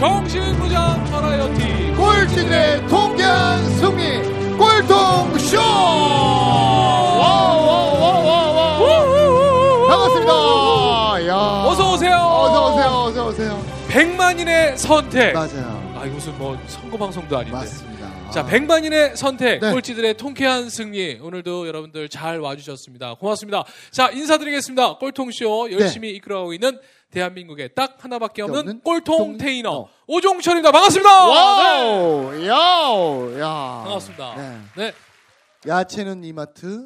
정신무장 0.00 1.04
버라이어티 1.10 1.92
꼴찌들의 1.94 2.88
통쾌한 2.88 3.62
승리. 3.76 4.56
와와와와와 7.98 8.78
반갑습니다. 9.88 10.32
야. 11.28 11.36
어서 11.66 11.92
오세요. 11.92 12.14
어서 12.16 12.72
오세요 12.72 12.86
어서 12.88 13.26
오세요. 13.26 13.62
백만인의 13.88 14.78
선택. 14.78 15.34
맞아요. 15.34 15.92
아 15.94 16.06
무슨 16.06 16.32
뭐 16.38 16.58
선거 16.66 16.96
방송도 16.96 17.36
아닌데. 17.36 17.58
맞습니다 17.58 17.89
자, 18.32 18.46
백만인의 18.46 19.16
선택, 19.16 19.58
네. 19.60 19.72
꼴찌들의 19.72 20.14
통쾌한 20.16 20.70
승리. 20.70 21.18
오늘도 21.20 21.66
여러분들 21.66 22.08
잘 22.08 22.38
와주셨습니다. 22.38 23.14
고맙습니다. 23.14 23.64
자, 23.90 24.08
인사드리겠습니다. 24.10 24.98
꼴통쇼 24.98 25.72
열심히 25.72 26.10
이끌어가고 26.10 26.52
있는 26.52 26.78
대한민국의 27.10 27.70
딱 27.74 27.96
하나밖에 27.98 28.42
없는 28.42 28.58
없는 28.60 28.80
꼴통 28.82 29.16
통- 29.18 29.38
테이너 29.38 29.70
어. 29.72 29.88
오종철입니다. 30.06 30.70
반갑습니다. 30.70 31.10
네. 31.26 31.32
와우 31.32 32.46
야우 32.46 33.40
야 33.40 33.80
반갑습니다. 33.84 34.34
네. 34.36 34.58
네. 34.76 34.92
야채는 35.66 36.22
이마트 36.22 36.84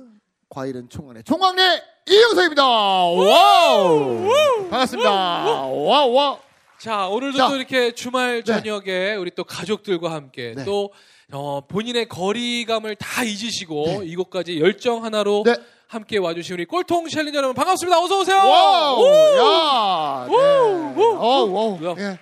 과일은 0.48 0.88
총각네 0.88 1.22
총각네 1.24 1.82
이영석입니다 2.08 2.64
와우 2.66 4.28
반갑습니다 4.70 5.10
와우 5.10 6.12
와우 6.14 6.38
자, 6.78 7.06
오늘도 7.08 7.38
자. 7.38 7.48
또 7.48 7.56
이렇게 7.56 7.92
주말 7.92 8.42
저녁에 8.44 9.14
우리 9.14 9.30
또 9.30 9.44
가족들과 9.44 10.10
함께 10.12 10.54
네. 10.56 10.64
또 10.64 10.90
어, 11.32 11.62
본인의 11.66 12.08
거리감을 12.08 12.96
다 12.96 13.24
잊으시고 13.24 14.02
이곳까지 14.04 14.60
열정 14.60 15.04
하나로 15.04 15.42
네. 15.46 15.56
함께 15.88 16.18
와주신 16.18 16.54
우리 16.54 16.64
꼴통 16.64 17.08
challenger 17.08 17.38
여러분 17.38 17.54
반갑습니다. 17.54 18.00
어서 18.02 18.20
오세요. 18.20 18.36
와우 18.36 19.02
우! 19.02 19.06
야 19.06 20.26
네. 20.28 20.34
우! 20.34 21.16
어우 21.18 21.56
어우 21.56 21.84
야. 21.86 21.94
예. 21.98 22.18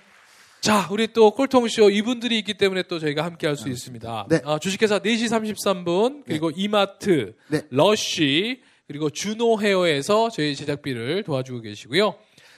자, 0.61 0.87
우리 0.91 1.11
또 1.11 1.31
꼴통쇼 1.31 1.89
이분들이 1.89 2.39
있기 2.39 2.53
때문에 2.53 2.83
또 2.83 2.97
저희가 2.97 3.25
함께 3.25 3.47
할 3.47 3.57
수 3.57 3.67
있습니다. 3.67 4.27
네. 4.29 4.39
아, 4.45 4.59
주식회사 4.59 4.99
4시 4.99 5.25
33분, 5.27 6.23
그리고 6.25 6.51
이마트, 6.55 7.35
네. 7.49 7.63
러쉬, 7.69 8.61
그리고 8.87 9.09
주노 9.09 9.59
헤어에서 9.59 10.29
저희 10.29 10.55
제작비를 10.55 11.23
도와주고 11.23 11.59
계시고요. 11.61 12.15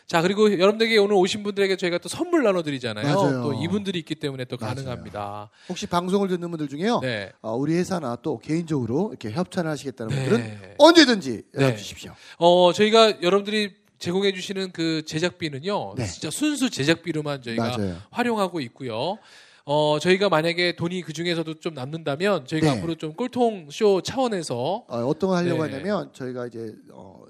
자, 0.08 0.22
그리고 0.22 0.52
여러분들에게 0.52 0.98
오늘 1.00 1.16
오신 1.16 1.42
분들에게 1.42 1.78
저희가 1.78 1.98
또 1.98 2.10
선물 2.10 2.44
나눠드리잖아요. 2.44 3.16
맞아요. 3.16 3.42
또 3.42 3.54
이분들이 3.54 3.98
있기 4.00 4.14
때문에 4.16 4.46
또 4.46 4.56
맞아요. 4.60 4.76
가능합니다. 4.76 5.50
혹시 5.68 5.88
방송을 5.88 6.28
듣는 6.28 6.52
분들 6.52 6.68
중에요 6.68 7.00
네. 7.02 7.32
어, 7.42 7.56
우리 7.56 7.74
회사나 7.76 8.18
또 8.22 8.38
개인적으로 8.38 9.10
이렇게 9.10 9.32
협찬을 9.32 9.70
하시겠다는 9.72 10.16
네. 10.16 10.30
분들은 10.30 10.76
언제든지 10.78 11.44
연락 11.56 11.70
네. 11.72 11.76
주십시오 11.78 12.14
어, 12.38 12.72
저희가 12.74 13.22
여러분들이 13.24 13.74
제공해 13.98 14.32
주시는 14.32 14.72
그 14.72 15.04
제작비는요. 15.06 15.96
네. 15.98 16.06
진짜 16.06 16.30
순수 16.30 16.70
제작비로만 16.70 17.42
저희가 17.42 17.78
맞아요 17.78 17.98
활용하고 18.12 18.60
있고요. 18.60 19.18
어, 19.64 19.98
저희가 20.00 20.30
만약에 20.30 20.76
돈이 20.76 21.02
그 21.02 21.14
중에서도 21.14 21.56
좀 21.56 21.74
남는다면 21.74 22.46
저희가 22.46 22.72
네. 22.74 22.78
앞으로 22.78 22.94
좀 22.96 23.14
꼴통 23.14 23.70
쇼 23.72 24.02
차원에서 24.02 24.86
어, 24.88 24.98
어떤 25.00 25.30
걸 25.32 25.38
하려고 25.40 25.66
네. 25.66 25.72
하냐면 25.72 26.12
저희가 26.14 26.46
이제 26.46 26.76
어, 26.92 27.24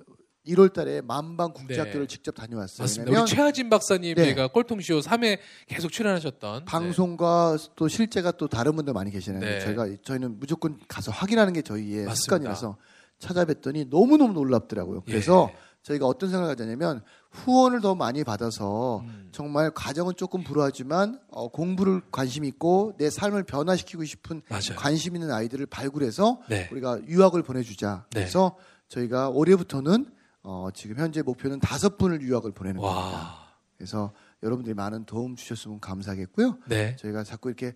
1월 0.48 0.72
달에 0.74 1.02
만방 1.02 1.54
국제학교를 1.54 2.08
네. 2.08 2.08
직접 2.08 2.34
다녀왔어요 2.34 2.84
맞습니다. 2.84 3.22
우리 3.22 3.28
최하진 3.28 3.70
박사님 3.70 4.16
네. 4.16 4.24
저희가 4.26 4.48
꼴통 4.48 4.82
쇼 4.82 5.00
3회 5.00 5.40
계속 5.68 5.92
출연하셨던 5.92 6.66
방송과 6.66 7.58
또 7.76 7.88
실제가 7.88 8.32
또 8.32 8.48
다른 8.48 8.76
분들 8.76 8.94
많이 8.94 9.12
계시는데 9.12 9.46
네. 9.46 9.60
저희가 9.62 9.88
저희는 10.04 10.40
무조건 10.40 10.80
가서 10.88 11.12
확인하는 11.12 11.54
게 11.54 11.62
저희의 11.62 12.06
맞습니다. 12.06 12.16
습관이라서 12.16 12.78
찾아뵀더니 13.20 13.90
너무너무 13.90 14.34
놀랍더라고요. 14.34 15.04
예. 15.08 15.12
그래서 15.12 15.50
저희가 15.84 16.08
어떤 16.08 16.30
생각을 16.30 16.56
가졌냐면 16.56 17.02
후원을 17.32 17.80
더 17.82 17.94
많이 17.94 18.24
받아서 18.24 19.02
음. 19.02 19.30
정말 19.32 19.70
가정은 19.72 20.14
조금 20.18 20.44
불우하지만 20.44 21.20
어, 21.30 21.48
공부를 21.50 22.02
관심 22.12 22.44
있고 22.46 22.94
내 22.98 23.10
삶을 23.10 23.44
변화시키고 23.44 24.04
싶은 24.04 24.42
맞아요. 24.50 24.76
관심 24.78 25.16
있는 25.16 25.32
아이들을 25.32 25.66
발굴해서 25.68 26.42
네. 26.50 26.68
우리가 26.72 27.00
유학을 27.08 27.44
보내주자. 27.44 28.06
네. 28.14 28.22
그래서 28.22 28.56
저희가 28.90 29.30
올해부터는 29.30 30.08
어, 30.48 30.70
지금 30.74 30.98
현재 30.98 31.22
목표는 31.24 31.60
다섯 31.60 31.98
분을 31.98 32.22
유학을 32.22 32.52
보내는 32.52 32.80
겁니다. 32.80 33.02
와. 33.02 33.46
그래서 33.78 34.14
여러분들이 34.44 34.76
많은 34.76 35.06
도움 35.06 35.36
주셨으면 35.36 35.80
감사하겠고요. 35.80 36.60
네. 36.68 36.96
저희가 36.98 37.24
자꾸 37.24 37.50
이렇게 37.50 37.74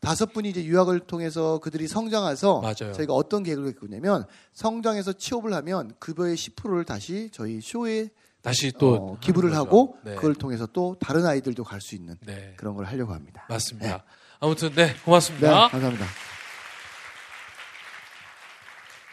다섯 0.00 0.32
분이 0.32 0.48
이제 0.50 0.64
유학을 0.64 1.00
통해서 1.00 1.58
그들이 1.58 1.88
성장해서 1.88 2.60
맞아요. 2.60 2.92
저희가 2.92 3.12
어떤 3.12 3.42
계획을 3.42 3.74
했냐면 3.82 4.24
성장해서 4.52 5.14
취업을 5.14 5.52
하면 5.54 5.92
급여의 5.98 6.36
10%를 6.36 6.84
다시 6.84 7.28
저희 7.32 7.60
쇼에 7.60 8.10
다시 8.40 8.70
또 8.78 8.94
어, 8.94 9.18
기부를 9.18 9.56
하고. 9.56 9.98
네. 10.04 10.14
그걸 10.14 10.34
통해서 10.36 10.66
또 10.66 10.96
다른 11.00 11.26
아이들도 11.26 11.64
갈 11.64 11.80
수 11.80 11.96
있는 11.96 12.16
네. 12.24 12.54
그런 12.56 12.76
걸 12.76 12.84
하려고 12.84 13.12
합니다. 13.12 13.44
맞습니다. 13.48 13.88
네. 13.88 14.02
아무튼 14.38 14.70
네, 14.74 14.86
네, 14.86 14.94
고맙습니다. 15.04 15.68
감사합니다. 15.68 16.06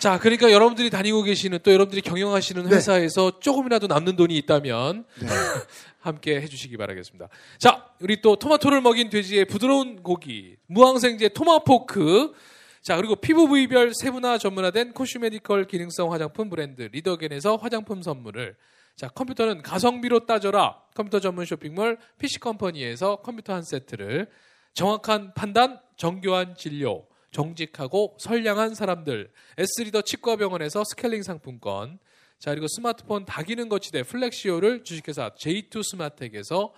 자, 0.04 0.20
그러니까 0.20 0.52
여러분들이 0.52 0.90
다니고 0.90 1.24
계시는 1.24 1.60
또 1.64 1.72
여러분들이 1.72 2.02
경영하시는 2.02 2.64
네. 2.64 2.76
회사에서 2.76 3.40
조금이라도 3.40 3.88
남는 3.88 4.18
돈이 4.18 4.36
있다면 4.36 5.06
네. 5.22 5.28
함께 6.02 6.42
해주시기 6.42 6.76
바라겠습니다. 6.76 7.30
자, 7.58 7.86
우리 8.02 8.22
또 8.22 8.36
토마토를 8.36 8.82
먹인 8.82 9.10
돼지의 9.10 9.46
부드러운 9.46 10.04
고기, 10.04 10.58
무항생제 10.68 11.30
토마포크, 11.30 12.34
자, 12.82 12.98
그리고 12.98 13.16
피부 13.16 13.48
부위별 13.48 13.94
세분화 13.94 14.40
전문화된 14.40 14.92
cosmedical 14.92 15.68
기능성 15.68 16.12
화장품 16.12 16.50
브랜드 16.50 16.82
리더겐에서 16.82 17.56
화장품 17.56 18.02
선물을, 18.02 18.58
자, 18.98 19.08
컴퓨터는 19.08 19.62
가성비로 19.62 20.26
따져라 20.26 20.82
컴퓨터 20.96 21.22
전문 21.22 21.46
쇼핑몰 21.46 21.98
PC컴퍼니에서 22.18 23.22
컴퓨터 23.22 23.54
한 23.54 23.62
세트를, 23.64 24.28
정확한 24.74 25.34
판단, 25.34 25.80
정교한 25.96 26.56
진료, 26.58 27.06
정직하고 27.34 28.16
선량한 28.20 28.76
사람들, 28.76 29.30
S리더 29.58 30.04
치과병원에서 30.04 30.86
스케일링 30.86 31.24
상품권, 31.24 32.00
자 32.40 32.52
그리고 32.52 32.68
스마트폰 32.68 33.26
다기능 33.26 33.68
거치대 33.68 34.04
플렉시오를 34.04 34.84
주식회사 34.84 35.32
J2 35.36 35.84
스마텍에서. 35.84 36.74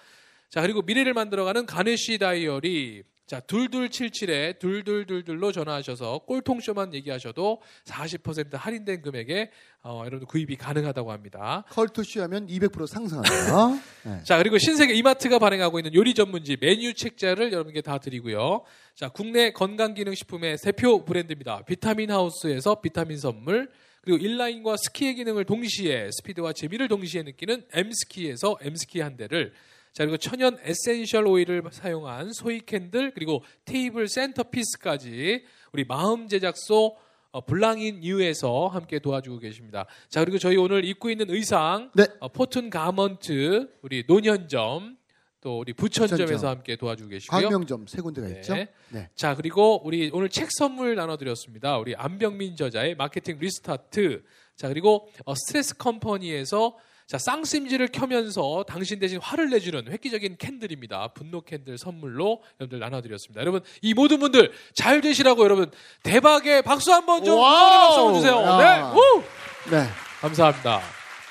자 0.50 0.62
그리고 0.62 0.82
미래를 0.82 1.14
만들어가는 1.14 1.66
가네시 1.66 2.18
다이어리 2.18 3.04
자 3.26 3.40
둘둘칠칠에 3.40 4.54
둘둘둘둘로 4.60 5.52
전화하셔서 5.52 6.20
꼴통쇼만 6.28 6.94
얘기하셔도 6.94 7.60
40% 7.86 8.56
할인된 8.56 9.02
금액에 9.02 9.50
어, 9.82 10.04
여러분 10.06 10.28
구입이 10.28 10.58
가능하다고 10.58 11.12
합니다. 11.12 11.64
컬투쇼 11.70 12.22
하면 12.24 12.46
200% 12.46 12.86
상승합니다. 12.86 13.82
네. 14.04 14.24
자 14.26 14.38
그리고 14.38 14.60
신세계 14.60 14.94
이마트가 14.94 15.40
발행하고 15.40 15.80
있는 15.80 15.96
요리 15.96 16.14
전문지 16.14 16.58
메뉴 16.62 16.94
책자를 16.94 17.52
여러분께 17.52 17.82
다 17.82 17.98
드리고요. 17.98 18.64
자 18.94 19.10
국내 19.10 19.52
건강기능식품의 19.52 20.58
대표 20.58 21.04
브랜드입니다. 21.04 21.64
비타민 21.66 22.12
하우스에서 22.12 22.80
비타민 22.82 23.18
선물 23.18 23.70
그리고 24.02 24.24
인라인과 24.24 24.76
스키의 24.78 25.16
기능을 25.16 25.46
동시에 25.46 26.10
스피드와 26.12 26.54
재미를 26.54 26.88
동시에 26.88 27.24
느끼는 27.24 27.66
M스키에서 27.74 28.58
M스키 28.62 29.02
한 29.02 29.18
대를 29.18 29.52
자 29.96 30.04
그리고 30.04 30.18
천연 30.18 30.58
essential 30.62 31.26
oil을 31.26 31.64
사용한 31.72 32.34
soy 32.34 32.60
candle 32.66 33.12
그리고 33.14 33.46
table 33.64 34.10
centerpiece까지 34.10 35.46
우리 35.72 35.86
마음 35.86 36.28
제작소 36.28 36.98
어, 37.32 37.46
블랑인 37.46 38.02
뉴에서 38.02 38.68
함께 38.68 39.00
도와주고 39.00 39.40
계십니다. 39.40 39.86
자 40.10 40.20
그리고 40.20 40.38
저희 40.38 40.58
오늘 40.58 40.84
입고 40.84 41.10
있는 41.10 41.30
의상 41.30 41.92
네. 41.96 42.08
어, 42.20 42.28
포튼 42.28 42.70
가먼트 42.70 43.70
우리 43.84 44.04
논현점 44.06 44.98
또 45.40 45.60
우리 45.60 45.72
부천점에서 45.72 46.26
부천점. 46.26 46.50
함께 46.50 46.76
도와주고 46.76 47.10
계시고요. 47.12 47.42
광명점 47.44 47.88
세 47.88 48.02
군데가 48.02 48.28
네. 48.28 48.36
있죠. 48.36 48.54
네. 48.90 49.10
자 49.16 49.34
그리고 49.34 49.82
우리 49.86 50.10
오늘 50.12 50.28
책 50.28 50.50
선물 50.52 50.96
나눠드렸습니다. 50.96 51.78
우리 51.78 51.96
안병민 51.96 52.58
저자의 52.58 52.96
마케팅 52.96 53.40
리스타트. 53.40 54.26
자 54.58 54.68
그리고 54.68 55.08
어, 55.24 55.34
스트레스 55.36 55.78
컴퍼니에서 55.78 56.76
자 57.08 57.20
쌍심지를 57.20 57.90
켜면서 57.90 58.66
당신 58.68 58.98
대신 58.98 59.20
화를 59.22 59.50
내주는 59.52 59.88
획기적인 59.88 60.38
candle입니다. 60.38 61.10
분노 61.10 61.42
candle 61.42 61.78
선물로 61.78 62.42
여러분들 62.60 62.80
나눠드렸습니다. 62.80 63.42
여러분 63.42 63.62
이 63.82 63.94
모든 63.94 64.20
분들 64.20 64.52
잘 64.74 65.02
되시라고 65.02 65.44
여러분 65.44 65.70
대박의 66.02 66.64
박수 66.64 66.92
한번 66.92 67.24
좀 67.24 67.40
박수 67.40 68.00
한번 68.00 68.14
주세요. 68.16 68.42
야. 68.42 68.58
네, 68.58 69.00
우! 69.00 69.24
네. 69.70 69.88
감사합니다. 70.22 70.82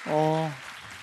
어, 0.08 0.52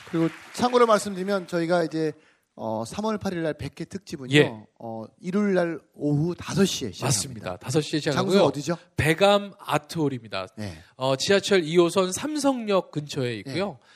그리고 0.09 0.29
참고로 0.53 0.85
말씀드리면 0.85 1.47
저희가 1.47 1.83
이제 1.83 2.13
어, 2.55 2.83
3월 2.85 3.19
8일 3.19 3.37
날 3.37 3.53
100회 3.55 3.89
특집은요. 3.89 4.33
예. 4.35 4.53
어, 4.79 5.03
일요일 5.19 5.53
날 5.55 5.79
오후 5.95 6.33
5시에 6.35 6.93
시작합니다. 6.93 7.05
맞습니다. 7.05 7.57
5시에 7.57 7.81
장소 7.81 7.97
시작하고요. 7.99 8.41
어디죠? 8.43 8.77
백암 8.95 9.53
아트홀입니다. 9.59 10.47
네. 10.57 10.77
어, 10.95 11.15
지하철 11.15 11.61
2호선 11.61 12.13
삼성역 12.13 12.91
근처에 12.91 13.33
있고요. 13.37 13.79
네, 13.81 13.87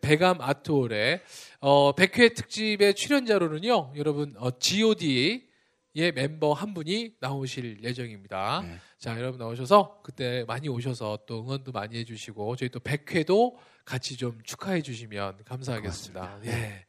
배감 0.00 0.40
아트홀에 0.40 1.22
어, 1.60 1.94
100회 1.94 2.34
특집의 2.34 2.94
출연자로는요. 2.94 3.92
여러분 3.96 4.34
어, 4.38 4.50
G.O.D의 4.58 5.42
멤버 6.14 6.52
한 6.52 6.74
분이 6.74 7.14
나오실 7.20 7.82
예정입니다. 7.82 8.62
네. 8.66 8.78
자, 8.98 9.18
여러분 9.18 9.38
나오셔서 9.38 10.00
그때 10.02 10.44
많이 10.46 10.68
오셔서 10.68 11.20
또 11.26 11.42
응원도 11.42 11.72
많이 11.72 11.96
해주시고 11.98 12.56
저희 12.56 12.68
또 12.68 12.80
100회도 12.80 13.54
같이 13.84 14.16
좀 14.16 14.38
축하해 14.44 14.82
주시면 14.82 15.44
감사하겠습니다. 15.44 16.20
고맙습니다. 16.20 16.58
예. 16.58 16.86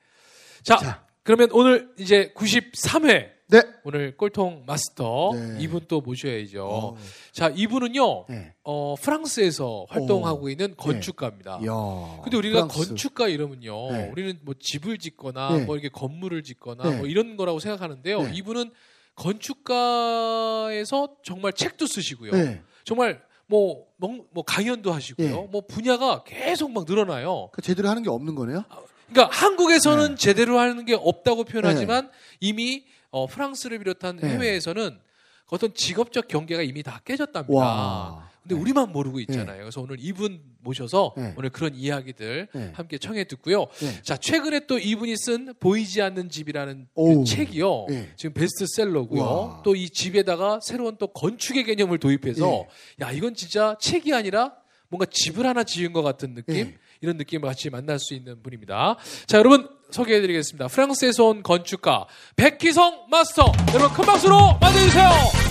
자, 0.63 0.77
자. 0.77 1.07
그러면 1.23 1.49
오늘 1.51 1.93
이제 1.97 2.33
93회 2.35 3.36
네. 3.49 3.61
오늘 3.85 4.17
꼴통 4.17 4.63
마스터 4.67 5.31
네. 5.33 5.57
이분 5.61 5.85
또 5.87 6.01
모셔야죠. 6.01 6.65
어, 6.65 6.97
자, 7.31 7.49
이분은요. 7.55 8.25
네. 8.29 8.53
어, 8.63 8.95
프랑스에서 8.99 9.85
활동하고 9.89 10.49
있는 10.49 10.75
건축가입니다. 10.75 11.59
이야. 11.63 12.19
근데 12.23 12.35
우리가 12.35 12.59
아, 12.59 12.67
프랑스. 12.67 12.89
건축가 12.89 13.29
이러면요. 13.29 13.91
네. 13.91 14.09
우리는 14.11 14.37
뭐 14.41 14.53
집을 14.59 14.97
짓거나 14.97 15.59
네. 15.59 15.65
뭐 15.65 15.75
이렇게 15.75 15.87
건물을 15.87 16.43
짓거나 16.43 16.89
네. 16.89 16.97
뭐 16.97 17.07
이런 17.07 17.37
거라고 17.37 17.59
생각하는데요. 17.59 18.23
네. 18.23 18.31
이분은 18.33 18.71
건축가에서 19.15 21.15
정말 21.23 21.53
책도 21.53 21.87
쓰시고요. 21.87 22.31
네. 22.31 22.61
정말 22.83 23.21
뭐, 23.45 23.85
뭐, 23.95 24.25
뭐 24.31 24.43
강연도 24.43 24.91
하시고요. 24.91 25.29
네. 25.29 25.47
뭐 25.49 25.61
분야가 25.65 26.25
계속 26.25 26.71
막 26.71 26.83
늘어나요. 26.85 27.49
그 27.53 27.61
제대로 27.61 27.87
하는 27.87 28.03
게 28.03 28.09
없는 28.09 28.35
거네요? 28.35 28.65
그러니까 29.09 29.33
한국에서는 29.33 30.09
네. 30.09 30.15
제대로 30.15 30.59
하는 30.59 30.85
게 30.85 30.93
없다고 30.93 31.45
표현하지만 31.45 32.11
이미 32.41 32.83
어, 33.17 33.25
프랑스를 33.27 33.79
비롯한 33.79 34.17
네. 34.17 34.29
해외에서는 34.29 34.99
어떤 35.47 35.73
직업적 35.73 36.27
경계가 36.27 36.61
이미 36.61 36.83
다 36.83 37.01
깨졌답니다. 37.03 37.53
와. 37.53 38.29
근데 38.43 38.55
네. 38.55 38.61
우리만 38.61 38.91
모르고 38.91 39.19
있잖아요. 39.21 39.59
그래서 39.59 39.81
오늘 39.81 39.97
이분 39.99 40.41
모셔서 40.59 41.13
네. 41.17 41.33
오늘 41.37 41.49
그런 41.49 41.73
이야기들 41.75 42.47
네. 42.53 42.71
함께 42.73 42.97
청해 42.97 43.25
듣고요. 43.25 43.65
네. 43.79 44.01
자, 44.03 44.17
최근에 44.17 44.67
또 44.67 44.77
이분이 44.77 45.15
쓴 45.17 45.53
보이지 45.59 46.01
않는 46.01 46.29
집이라는 46.29 46.87
그. 46.95 47.23
책이요. 47.25 47.85
네. 47.89 48.09
지금 48.15 48.33
베스트셀러고요. 48.33 49.21
와. 49.21 49.61
또이 49.63 49.89
집에다가 49.89 50.59
새로운 50.61 50.97
또 50.97 51.07
건축의 51.07 51.63
개념을 51.63 51.97
도입해서 51.97 52.45
네. 52.45 52.67
야, 53.01 53.11
이건 53.11 53.33
진짜 53.33 53.75
책이 53.81 54.13
아니라 54.13 54.53
뭔가 54.89 55.05
집을 55.09 55.45
하나 55.45 55.63
지은 55.63 55.91
것 55.91 56.01
같은 56.01 56.33
느낌? 56.33 56.77
네. 56.97 57.07
이런 57.07 57.17
느낌을 57.17 57.47
같이 57.47 57.69
만날 57.69 57.99
수 57.99 58.13
있는 58.13 58.41
분입니다. 58.41 58.95
자, 59.27 59.37
여러분 59.37 59.67
소개해드리겠습니다. 59.91 60.67
프랑스에서 60.67 61.25
온 61.25 61.43
건축가 61.43 62.05
백희성 62.35 63.05
마스터. 63.09 63.51
여러분 63.73 63.95
큰 63.95 64.05
박수로 64.05 64.57
맞아주세요. 64.59 65.09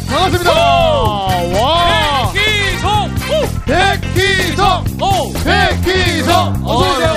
반갑습니다. 0.08 0.52
와. 1.60 2.32
백희성! 2.32 3.14
백희성! 3.66 4.84
오! 5.00 5.04
오! 5.04 5.32
백희성! 5.32 6.54
어서 6.64 6.92
오세요. 6.92 7.14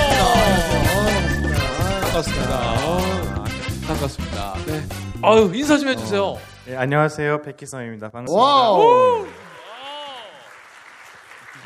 반갑습니다. 2.01 2.59
반갑습니다. 2.59 3.43
반갑습니다. 3.87 4.53
네. 4.65 4.81
아유, 5.21 5.51
인사 5.53 5.77
좀 5.77 5.89
해주세요. 5.89 6.37
네, 6.65 6.75
안녕하세요. 6.77 7.41
백희성입니다. 7.41 8.09
반갑습니다. 8.09 8.43
와우. 8.45 9.27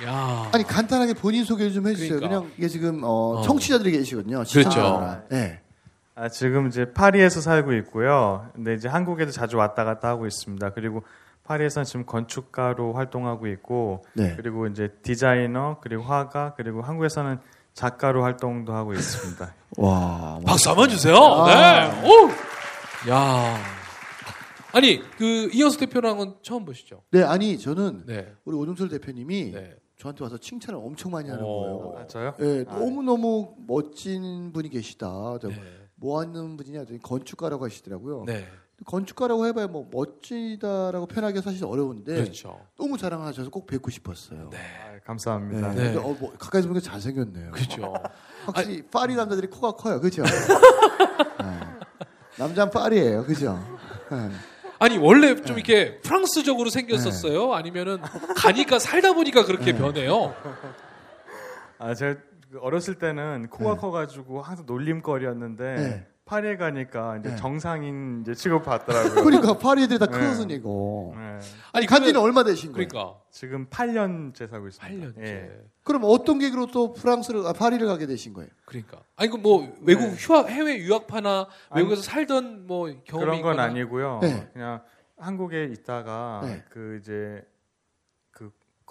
야. 0.05 0.49
아니 0.53 0.63
간단하게 0.63 1.13
본인 1.13 1.43
소개를 1.43 1.71
좀 1.71 1.87
해주세요. 1.87 2.19
그러니까. 2.19 2.39
그냥 2.41 2.53
이게 2.57 2.67
지금 2.67 3.03
어, 3.03 3.39
어. 3.39 3.41
청취자들이 3.41 3.91
계시거든요. 3.91 4.43
그렇죠. 4.51 5.21
네. 5.29 5.59
아, 6.15 6.29
지금 6.29 6.67
이제 6.67 6.91
파리에서 6.93 7.41
살고 7.41 7.73
있고요. 7.73 8.47
근데 8.53 8.75
이제 8.75 8.87
한국에도 8.87 9.31
자주 9.31 9.57
왔다 9.57 9.83
갔다 9.83 10.09
하고 10.09 10.27
있습니다. 10.27 10.69
그리고 10.71 11.03
파리에서는 11.43 11.85
지금 11.85 12.05
건축가로 12.05 12.93
활동하고 12.93 13.47
있고, 13.47 14.05
네. 14.13 14.35
그리고 14.35 14.67
이제 14.67 14.89
디자이너, 15.01 15.77
그리고 15.81 16.03
화가, 16.03 16.53
그리고 16.55 16.81
한국에서는 16.81 17.39
작가로 17.73 18.23
활동도 18.23 18.73
하고 18.73 18.93
있습니다. 18.93 19.53
와. 19.77 20.39
박수 20.45 20.69
한번 20.69 20.87
주세요. 20.89 21.15
아. 21.15 21.47
네. 21.47 22.07
오! 22.07 22.29
야. 23.09 23.57
아니, 24.71 25.01
그, 25.17 25.49
이현수 25.51 25.79
대표랑은 25.79 26.17
건 26.17 26.35
처음 26.43 26.63
보시죠? 26.63 27.01
네, 27.11 27.23
아니 27.23 27.57
저는 27.59 28.03
네. 28.05 28.33
우리 28.45 28.55
오종철 28.55 28.89
대표님이 28.89 29.51
네. 29.51 29.75
저한테 30.03 30.23
와서 30.25 30.37
칭찬을 30.37 30.77
엄청 30.83 31.11
많이 31.11 31.29
하는 31.29 31.43
어. 31.45 31.47
거예요. 31.47 31.95
아, 31.97 32.07
저요? 32.07 32.33
네, 32.37 32.65
아, 32.67 32.77
너무 32.77 33.01
너무 33.03 33.55
멋진 33.65 34.51
분이 34.51 34.69
계시다. 34.69 35.37
네. 35.41 35.55
뭐 35.95 36.19
하는 36.19 36.57
분이냐 36.57 36.83
건축가라고 37.01 37.63
하시더라고요. 37.63 38.25
네. 38.25 38.45
건축가라고 38.85 39.45
해봐야 39.47 39.67
뭐 39.67 39.87
멋지다라고 39.89 41.05
표현하기 41.05 41.41
사실 41.41 41.63
어려운데 41.63 42.15
그렇죠. 42.15 42.59
너무 42.77 42.97
자랑하셔서 42.97 43.49
꼭 43.49 43.65
뵙고 43.65 43.89
싶었어요. 43.91 44.49
네. 44.51 44.57
아, 44.57 44.99
감사합니다. 45.05 45.73
네. 45.73 45.93
네. 45.93 45.97
어, 45.97 46.13
뭐 46.19 46.33
가까이서 46.37 46.67
보니까 46.67 46.83
잘생겼네요. 46.85 47.51
그렇죠. 47.51 47.93
확실히 48.45 48.81
파리 48.81 49.15
남자들이 49.15 49.47
코가 49.47 49.71
커요, 49.71 50.01
그죠? 50.01 50.23
네. 51.39 51.59
남자는 52.37 52.71
파리예요, 52.73 53.23
그죠? 53.23 53.57
네. 54.83 54.85
아니, 54.85 54.97
원래 54.97 55.35
좀 55.35 55.55
이렇게 55.55 55.99
프랑스적으로 55.99 56.69
생겼었어요? 56.69 57.47
네. 57.47 57.55
아니면은 57.55 58.01
가니까 58.35 58.79
살다 58.79 59.13
보니까 59.13 59.45
그렇게 59.45 59.73
변해요? 59.73 60.35
아, 61.79 61.93
제가 61.93 62.19
그 62.51 62.59
어렸을 62.59 62.95
때는 62.95 63.47
코가 63.49 63.75
네. 63.75 63.79
커가지고 63.79 64.41
항상 64.41 64.65
놀림거리였는데, 64.65 65.75
네. 65.75 66.07
파리에 66.25 66.55
가니까 66.55 67.17
이제 67.17 67.29
네. 67.31 67.35
정상인 67.35 68.21
이제 68.21 68.33
취급 68.33 68.63
받더라고요. 68.63 69.23
그러니까 69.23 69.57
파리 69.57 69.83
애들이 69.83 69.99
다 69.99 70.05
네. 70.05 70.17
크으니고. 70.17 71.15
네. 71.17 71.39
아니 71.73 71.85
간지는 71.85 72.19
얼마 72.19 72.43
되신 72.43 72.71
거예요? 72.71 72.87
그러니까. 72.87 73.19
지금 73.29 73.67
8년째 73.67 74.49
살고 74.49 74.67
있습니다. 74.69 75.07
8년째. 75.11 75.25
예. 75.25 75.51
그럼 75.83 76.03
어떤 76.05 76.39
계기로 76.39 76.67
또 76.67 76.93
프랑스를 76.93 77.45
아, 77.45 77.51
파리를 77.51 77.85
가게 77.85 78.05
되신 78.05 78.33
거예요? 78.33 78.49
그러니까. 78.65 79.01
아니, 79.17 79.29
그 79.29 79.35
뭐, 79.35 79.69
외국 79.81 80.03
네. 80.03 80.15
휴학, 80.17 80.49
해외 80.49 80.77
유학파나 80.77 81.47
아니, 81.69 81.81
외국에서 81.81 82.01
살던 82.03 82.67
뭐 82.67 82.85
경험이 83.03 83.03
그런 83.25 83.27
건 83.27 83.35
있거나. 83.53 83.63
아니고요. 83.63 84.19
네. 84.21 84.49
그냥 84.53 84.81
한국에 85.17 85.65
있다가 85.65 86.41
네. 86.45 86.63
그 86.69 86.99
이제 87.01 87.11
그 87.11 87.52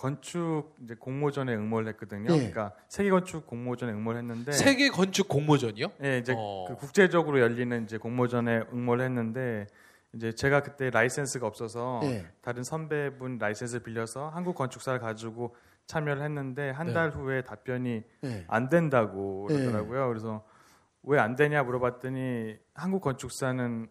건축 0.02 0.74
이제 0.82 0.96
공모전에 0.96 1.54
응모를 1.54 1.86
했거든요. 1.90 2.24
네. 2.24 2.36
그러니까 2.50 2.72
세계 2.88 3.08
건축 3.08 3.46
공모전에 3.46 3.92
응모를 3.92 4.18
했는데 4.18 4.50
세계 4.50 4.88
건축 4.88 5.28
공모전이요? 5.28 5.92
예, 6.02 6.18
이제 6.18 6.34
어. 6.36 6.64
그 6.66 6.74
국제적으로 6.74 7.38
열리는 7.38 7.84
이제 7.84 7.98
공모전에 7.98 8.62
응모를 8.72 9.04
했는데 9.04 9.68
이제 10.12 10.32
제가 10.32 10.64
그때 10.64 10.90
라이센스가 10.90 11.46
없어서 11.46 12.00
네. 12.02 12.26
다른 12.40 12.64
선배분 12.64 13.38
라이센스를 13.38 13.84
빌려서 13.84 14.28
한국 14.30 14.56
건축사를 14.56 14.98
가지고 14.98 15.54
참여를 15.86 16.20
했는데 16.24 16.70
한 16.70 16.88
네. 16.88 16.92
달 16.94 17.10
후에 17.10 17.42
답변이 17.42 18.02
네. 18.22 18.44
안 18.48 18.68
된다고 18.68 19.46
네. 19.50 19.54
그러더라고요. 19.56 20.08
그래서 20.08 20.44
왜 21.04 21.20
안 21.20 21.36
되냐 21.36 21.62
물어봤더니 21.62 22.56
한국 22.74 23.02
건축사는 23.02 23.88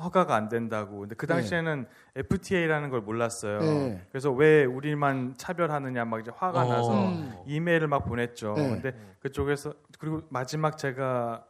허가가 0.00 0.34
안 0.34 0.48
된다고. 0.48 1.00
근데 1.00 1.14
그 1.14 1.26
네. 1.26 1.34
당시에는 1.34 1.86
FTA라는 2.16 2.90
걸 2.90 3.00
몰랐어요. 3.02 3.60
네. 3.60 4.06
그래서 4.10 4.30
왜 4.32 4.64
우리만 4.64 5.34
차별하느냐 5.36 6.04
막 6.04 6.20
이제 6.20 6.30
화가 6.34 6.62
어. 6.62 6.68
나서 6.68 7.08
음. 7.08 7.34
이메일을 7.46 7.86
막 7.88 8.00
보냈죠. 8.06 8.54
네. 8.56 8.68
근데 8.70 8.92
그쪽에서 9.20 9.74
그리고 9.98 10.22
마지막 10.30 10.78
제가 10.78 11.44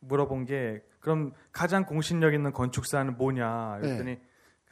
물어본 0.00 0.44
게 0.46 0.82
그럼 1.00 1.32
가장 1.52 1.84
공신력 1.84 2.34
있는 2.34 2.52
건축사는 2.52 3.16
뭐냐 3.16 3.78
그랬더니 3.80 4.18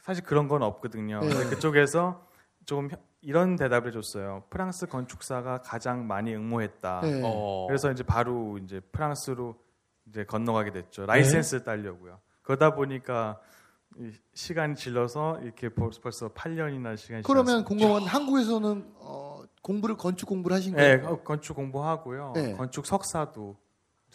사실 0.01 0.23
그런 0.23 0.47
건 0.47 0.61
없거든요. 0.63 1.19
네. 1.19 1.27
근데 1.29 1.49
그쪽에서 1.49 2.25
좀 2.65 2.89
혀- 2.89 2.97
이런 3.21 3.55
대답을 3.55 3.87
해줬어요. 3.87 4.43
프랑스 4.51 4.85
건축사가 4.85 5.61
가장 5.61 6.05
많이 6.07 6.33
응모했다. 6.35 7.01
네. 7.01 7.21
어. 7.23 7.65
그래서 7.67 7.91
이제 7.91 8.03
바로 8.03 8.57
이제 8.59 8.79
프랑스로 8.91 9.55
이제 10.07 10.23
건너가게 10.25 10.71
됐죠. 10.71 11.07
라이센스 11.07 11.63
따려고요. 11.63 12.19
그러다 12.45 12.75
보니까 12.75 13.39
이 13.97 14.11
시간이 14.33 14.75
질러서 14.75 15.39
이렇게 15.41 15.69
벌- 15.69 15.89
벌써 16.01 16.29
8년이나 16.29 16.95
시간이 16.97 17.23
그러면 17.23 17.65
지났습니다. 17.65 17.67
공무원 17.67 18.03
한국에서는 18.03 18.91
어, 18.99 19.41
공부를 19.61 19.97
건축 19.97 20.27
공부를 20.27 20.55
하신 20.55 20.75
네, 20.75 20.97
거예요? 20.99 21.13
어, 21.13 21.23
건축 21.23 21.55
공부하고요. 21.55 22.33
네. 22.35 22.53
건축 22.53 22.85
석사도 22.85 23.57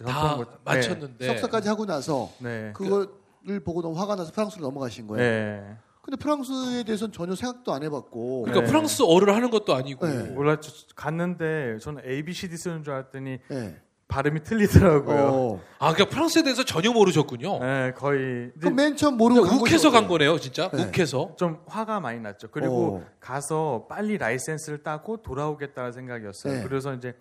다 0.06 0.36
거- 0.36 0.46
마쳤는데. 0.64 1.26
석사까지 1.26 1.68
하고 1.68 1.86
나서 1.86 2.30
네. 2.38 2.66
네. 2.66 2.72
그거를 2.72 3.60
보고 3.64 3.82
너무 3.82 3.98
화가 3.98 4.16
나서 4.16 4.32
프랑스로 4.32 4.62
넘어가신 4.64 5.06
거예요. 5.06 5.22
네. 5.22 5.76
근데 6.02 6.16
프랑스에 6.16 6.82
대해서는 6.84 7.12
전혀 7.12 7.34
생각도 7.34 7.72
안 7.72 7.82
해봤고. 7.82 8.42
그러니까 8.42 8.64
네. 8.64 8.70
프랑스어를 8.70 9.34
하는 9.34 9.50
것도 9.50 9.74
아니고. 9.74 10.06
네. 10.06 10.22
몰랐죠. 10.30 10.72
갔는데 10.94 11.78
저는 11.80 12.02
A, 12.06 12.22
B, 12.22 12.32
C, 12.32 12.48
D 12.48 12.56
쓰는 12.56 12.82
줄 12.82 12.92
알았더니 12.94 13.38
네. 13.48 13.80
발음이 14.10 14.42
틀리더라고요. 14.42 15.16
어. 15.18 15.60
아, 15.78 15.92
그러니까 15.94 16.14
프랑스에 16.14 16.42
대해서 16.42 16.64
전혀 16.64 16.92
모르셨군요. 16.92 17.60
네, 17.60 17.92
거의 17.92 18.52
그럼 18.60 18.74
맨 18.74 18.96
처음 18.96 19.16
모르고 19.16 19.44
간 19.44 19.58
욱해서? 19.58 19.90
간 19.90 20.06
거네요, 20.08 20.38
진짜. 20.38 20.68
네. 20.70 20.84
욱해서. 20.84 21.34
좀 21.38 21.62
화가 21.66 22.00
많이 22.00 22.20
났죠. 22.20 22.48
그리고 22.50 22.96
어. 22.96 23.06
가서 23.20 23.86
빨리 23.88 24.18
라이센스를 24.18 24.82
따고 24.82 25.22
돌아오겠다는 25.22 25.92
생각이었어요. 25.92 26.52
네. 26.54 26.62
그래서 26.62 26.92
이제 26.92 27.16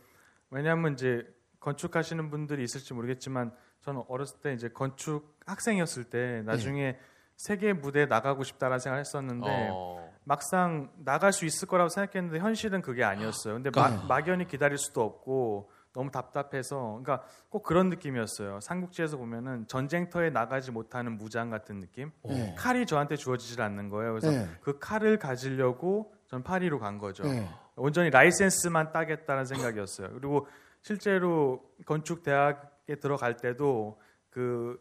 왜냐하면 0.52 0.94
이제 0.94 1.24
건축하시는 1.62 2.30
분들이 2.30 2.64
있을지 2.64 2.94
모르겠지만 2.94 3.52
저는 3.82 4.04
어렸을 4.10 4.38
때 4.42 4.54
이제 4.54 4.68
건축 4.70 5.38
학생이었을 5.46 6.06
때 6.06 6.42
나중에 6.46 6.98
세계 7.38 7.72
무대에 7.72 8.06
나가고 8.06 8.44
싶다라는 8.44 8.80
생각을 8.80 9.00
했었는데 9.00 9.70
어. 9.72 10.10
막상 10.26 10.92
나갈 10.98 11.32
수 11.32 11.46
있을 11.46 11.68
거라고 11.68 11.88
생각했는데 11.90 12.40
현실은 12.40 12.82
그게 12.82 13.04
아니었어요. 13.04 13.54
근데 13.54 13.70
마- 13.74 13.86
그러니까. 13.88 14.08
막연히 14.08 14.48
기다릴 14.48 14.78
수도 14.78 15.02
없고 15.02 15.72
너무 15.94 16.12
답답해서 16.12 17.00
그러니까 17.04 17.24
꼭 17.50 17.64
그런 17.64 17.90
느낌이었어요. 17.90 18.60
삼국지에서 18.62 19.18
보면은 19.18 19.68
전쟁터에 19.68 20.30
나가지 20.30 20.72
못하는 20.72 21.18
무장 21.18 21.50
같은 21.50 21.80
느낌. 21.80 22.12
네. 22.24 22.54
칼이 22.58 22.86
저한테 22.86 23.16
주어지질 23.16 23.62
않는 23.62 23.90
거예요. 23.90 24.12
그래서 24.14 24.32
네. 24.32 24.48
그 24.62 24.78
칼을 24.80 25.18
가지려고 25.18 26.14
전 26.28 26.44
파리로 26.44 26.80
간 26.80 26.98
거죠. 27.00 27.24
네. 27.24 27.50
온전히 27.76 28.10
라이센스만 28.10 28.92
따겠다는 28.92 29.46
생각이었어요. 29.46 30.10
그리고 30.14 30.48
실제로 30.82 31.62
건축 31.86 32.24
대학에 32.24 32.96
들어갈 33.02 33.38
때도 33.38 34.00
그 34.30 34.80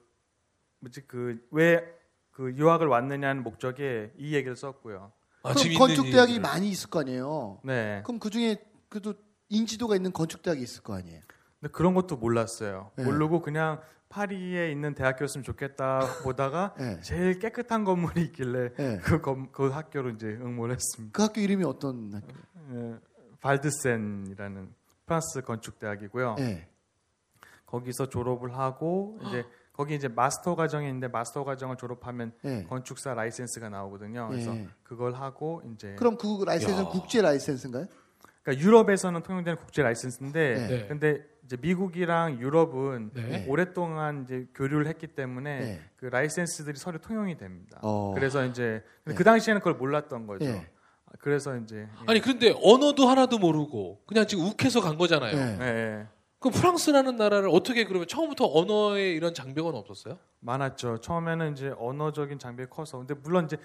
뭐지 0.80 1.06
그왜그 1.06 2.54
유학을 2.54 2.86
왔느냐는 2.86 3.42
목적에 3.42 4.12
이 4.18 4.34
얘기를 4.34 4.56
썼고요. 4.56 5.12
아, 5.42 5.54
그럼 5.54 5.74
건축 5.78 6.10
대학이. 6.10 6.38
많이 6.38 6.68
있을 6.68 6.90
거 6.90 7.00
아니에요. 7.00 7.60
네. 7.64 8.02
그럼 8.04 8.18
그 8.18 8.28
중에 8.30 8.56
그래도 8.88 9.14
인지도가 9.48 9.96
있는 9.96 10.12
건축 10.12 10.42
대학이 10.42 10.62
있을 10.62 10.82
거 10.82 10.94
아니에요. 10.94 11.20
근데 11.60 11.72
그런 11.72 11.94
것도 11.94 12.16
몰랐어요. 12.16 12.90
네. 12.96 13.04
모르고 13.04 13.40
그냥 13.42 13.80
파리에 14.08 14.70
있는 14.70 14.94
대학교였으면 14.94 15.44
좋겠다 15.44 16.00
보다가 16.24 16.74
네. 16.78 17.00
제일 17.02 17.38
깨끗한 17.38 17.84
건물이 17.84 18.22
있길래 18.26 18.72
네. 18.74 18.98
그, 18.98 19.20
검- 19.20 19.50
그 19.52 19.68
학교로 19.68 20.10
이제 20.10 20.26
응모를 20.28 20.74
했습니다. 20.74 21.16
그 21.16 21.22
학교 21.22 21.40
이름이 21.40 21.64
어떤 21.64 22.12
학교? 22.14 22.26
예, 22.74 22.98
Val 23.40 23.64
de 23.64 23.79
Seine이라는 23.79 24.72
프랑스 25.06 25.42
건축 25.42 25.78
대학이고요. 25.78 26.34
네. 26.36 26.68
거기서 27.66 28.08
졸업을 28.08 28.56
하고 28.56 29.18
이제 29.26 29.44
거기 29.72 29.94
이제 29.94 30.08
마스터 30.08 30.54
과정이 30.56 30.86
있는데 30.88 31.06
마스터 31.08 31.44
과정을 31.44 31.76
졸업하면 31.76 32.32
네. 32.42 32.64
건축사 32.64 33.14
라이센스가 33.14 33.68
나오거든요. 33.68 34.28
그래서 34.28 34.52
네. 34.52 34.68
그걸 34.82 35.14
하고 35.14 35.62
이제 35.72 35.94
그럼 35.96 36.16
그 36.16 36.42
라이센스는 36.44 36.84
야. 36.84 36.88
국제 36.88 37.20
라이센스인가요? 37.22 37.86
그러니까 38.48 38.64
유럽에서는 38.64 39.22
통용되는 39.22 39.58
국제 39.58 39.82
라이센스인데 39.82 40.54
네. 40.68 40.86
근데 40.88 41.22
이제 41.44 41.58
미국이랑 41.60 42.40
유럽은 42.40 43.10
네. 43.12 43.44
오랫동안 43.46 44.24
이제 44.24 44.46
교류를 44.54 44.86
했기 44.86 45.06
때문에 45.06 45.60
네. 45.60 45.80
그 45.96 46.06
라이센스들이 46.06 46.78
서로 46.78 46.98
통용이 46.98 47.36
됩니다. 47.36 47.78
어. 47.82 48.12
그래서 48.14 48.44
이제 48.46 48.82
근데 49.04 49.12
네. 49.12 49.14
그 49.14 49.24
당시에는 49.24 49.60
그걸 49.60 49.74
몰랐던 49.74 50.26
거죠. 50.26 50.46
네. 50.46 50.66
그래서 51.20 51.56
이제 51.56 51.76
예. 51.80 51.88
아니 52.06 52.20
그런데 52.20 52.54
언어도 52.62 53.06
하나도 53.06 53.38
모르고 53.38 54.02
그냥 54.06 54.26
지금 54.26 54.44
욱해서 54.44 54.80
간 54.80 54.96
거잖아요. 54.96 55.34
네. 55.34 55.58
예, 55.60 55.66
예. 55.66 56.06
그럼 56.38 56.54
프랑스라는 56.54 57.16
나라를 57.16 57.48
어떻게 57.50 57.84
그러면 57.84 58.06
처음부터 58.06 58.46
언어에 58.46 59.10
이런 59.12 59.34
장벽은 59.34 59.74
없었어요? 59.74 60.18
많았죠. 60.40 61.00
처음에는 61.00 61.52
이제 61.52 61.74
언어적인 61.76 62.38
장벽이 62.38 62.68
커서 62.70 62.98
근데 62.98 63.14
물론 63.14 63.46
이제 63.46 63.56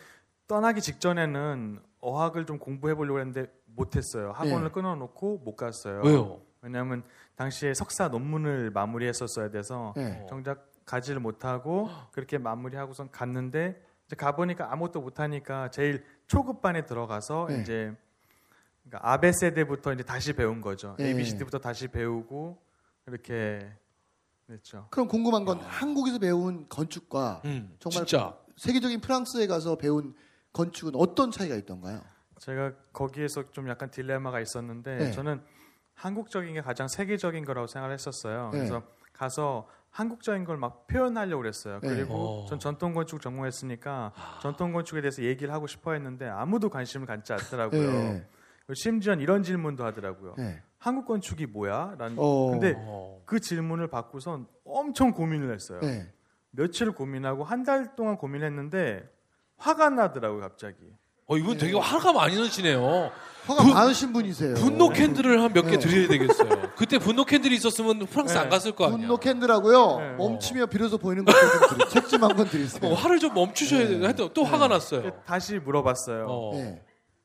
떠나기 0.48 0.82
직전에는 0.82 1.80
어학을 2.02 2.46
좀 2.46 2.60
공부해 2.60 2.96
보려고 2.96 3.20
했는데 3.20 3.52
못했어요. 3.66 4.32
학원을 4.32 4.68
네. 4.68 4.72
끊어놓고 4.72 5.40
못 5.40 5.56
갔어요. 5.56 6.02
왜요? 6.04 6.42
왜냐하면 6.62 7.04
당시에 7.36 7.74
석사 7.74 8.08
논문을 8.10 8.72
마무리했었어야 8.72 9.50
돼서 9.50 9.94
네. 9.96 10.26
정작 10.30 10.70
가지를 10.86 11.20
못하고 11.20 11.90
그렇게 12.12 12.38
마무리하고선 12.38 13.10
갔는데 13.12 13.82
이제 14.06 14.16
가보니까 14.16 14.72
아무것도 14.72 15.02
못하니까 15.02 15.70
제일 15.72 16.04
초급반에 16.28 16.86
들어가서 16.86 17.48
네. 17.50 17.62
이제 17.62 17.94
그러니까 18.84 19.12
아베 19.12 19.32
세대부터 19.32 19.94
이제 19.94 20.04
다시 20.04 20.34
배운 20.34 20.62
거죠. 20.62 20.96
네. 21.00 21.08
ABCD부터 21.10 21.60
다시 21.60 21.88
배우고 21.88 22.58
이렇게 23.08 23.72
그랬죠. 24.46 24.88
그럼 24.90 25.08
궁금한 25.08 25.46
건 25.46 25.60
한국에서 25.62 26.20
배운 26.20 26.68
건축과 26.68 27.42
음, 27.46 27.76
정말 27.80 28.06
진짜. 28.06 28.38
세계적인 28.58 29.00
프랑스에 29.02 29.48
가서 29.48 29.78
배운 29.78 30.14
건축은 30.54 30.94
어떤 30.96 31.32
차이가 31.32 31.56
있던가요? 31.56 32.02
제가 32.40 32.74
거기에서 32.94 33.50
좀 33.52 33.68
약간 33.70 33.90
딜레마가 33.90 34.40
있었는데 34.40 34.98
네. 34.98 35.12
저는 35.12 35.42
한국적인 35.96 36.54
게 36.54 36.62
가장 36.62 36.88
세계적인 36.88 37.46
거라고 37.46 37.68
생각을 37.68 37.94
했었어요. 37.94 38.50
네. 38.52 38.60
그래서 38.60 38.84
가서 39.14 39.68
한국적인 39.92 40.44
걸 40.44 40.58
막 40.58 40.88
표현하려고 40.88 41.42
그랬어요. 41.42 41.80
네. 41.82 41.88
그리고 41.88 42.44
어. 42.44 42.46
전 42.48 42.60
전통 42.60 42.94
건축 42.94 43.22
전공했으니까 43.22 44.12
전통 44.42 44.72
건축에 44.74 45.02
대해서 45.02 45.22
얘기를 45.24 45.54
하고 45.54 45.68
싶어 45.68 45.94
했는데 45.94 46.28
아무도 46.28 46.70
관심을 46.70 47.06
갖지 47.08 47.34
않더라고요. 47.34 47.92
네. 47.92 48.28
심지어 48.74 49.14
이런 49.14 49.44
질문도 49.44 49.84
하더라고요. 49.86 50.36
네. 50.38 50.62
한국 50.80 51.06
건축이 51.06 51.46
뭐야? 51.48 51.96
라는 51.98 52.16
어. 52.20 52.52
근데 52.52 52.74
어. 52.78 53.22
그 53.26 53.40
질문을 53.40 53.88
받고선 53.88 54.48
엄청 54.66 55.12
고민을 55.12 55.54
했어요. 55.54 55.80
네. 55.82 56.12
며칠 56.52 56.92
고민하고 56.92 57.44
한 57.44 57.64
달 57.64 57.96
동안 57.96 58.18
고민했는데 58.18 59.10
화가 59.64 59.90
나더라고요, 59.92 60.42
갑자기. 60.42 60.76
어, 61.26 61.38
이분 61.38 61.58
되게 61.58 61.78
화가 61.78 62.12
많이 62.12 62.36
나시네요. 62.38 63.12
화가 63.46 63.64
분- 63.64 63.74
많으신 63.74 64.12
분이세요. 64.14 64.56
분노 64.56 64.90
캔들을 64.90 65.42
한 65.42 65.54
몇개 65.54 65.72
네. 65.72 65.80
드려야 65.80 66.08
되겠어요. 66.10 66.50
그때 66.76 66.98
분노 67.00 67.24
캔들이 67.24 67.56
있었으면 67.56 68.00
프랑스 68.08 68.34
네. 68.34 68.40
안 68.40 68.50
갔을 68.50 68.74
거 68.74 68.86
아니야. 68.86 68.98
분노 68.98 69.18
캔들하고요. 69.18 70.00
네. 70.00 70.12
멈추며 70.18 70.66
비로소 70.68 70.98
보이는 70.98 71.24
것도 71.24 71.38
좀 71.40 71.78
드리, 71.78 71.90
책좀 71.90 72.24
한번 72.24 72.48
드리세요. 72.48 72.92
어, 72.92 72.94
화를 72.94 73.20
좀 73.20 73.34
멈추셔야 73.34 73.80
네. 73.82 73.88
돼요. 73.88 74.04
하여튼 74.04 74.30
또 74.34 74.44
화가 74.44 74.68
났어요. 74.68 75.12
다시 75.26 75.60
물어봤어요. 75.60 76.26
어. 76.30 76.52
네. 76.56 76.82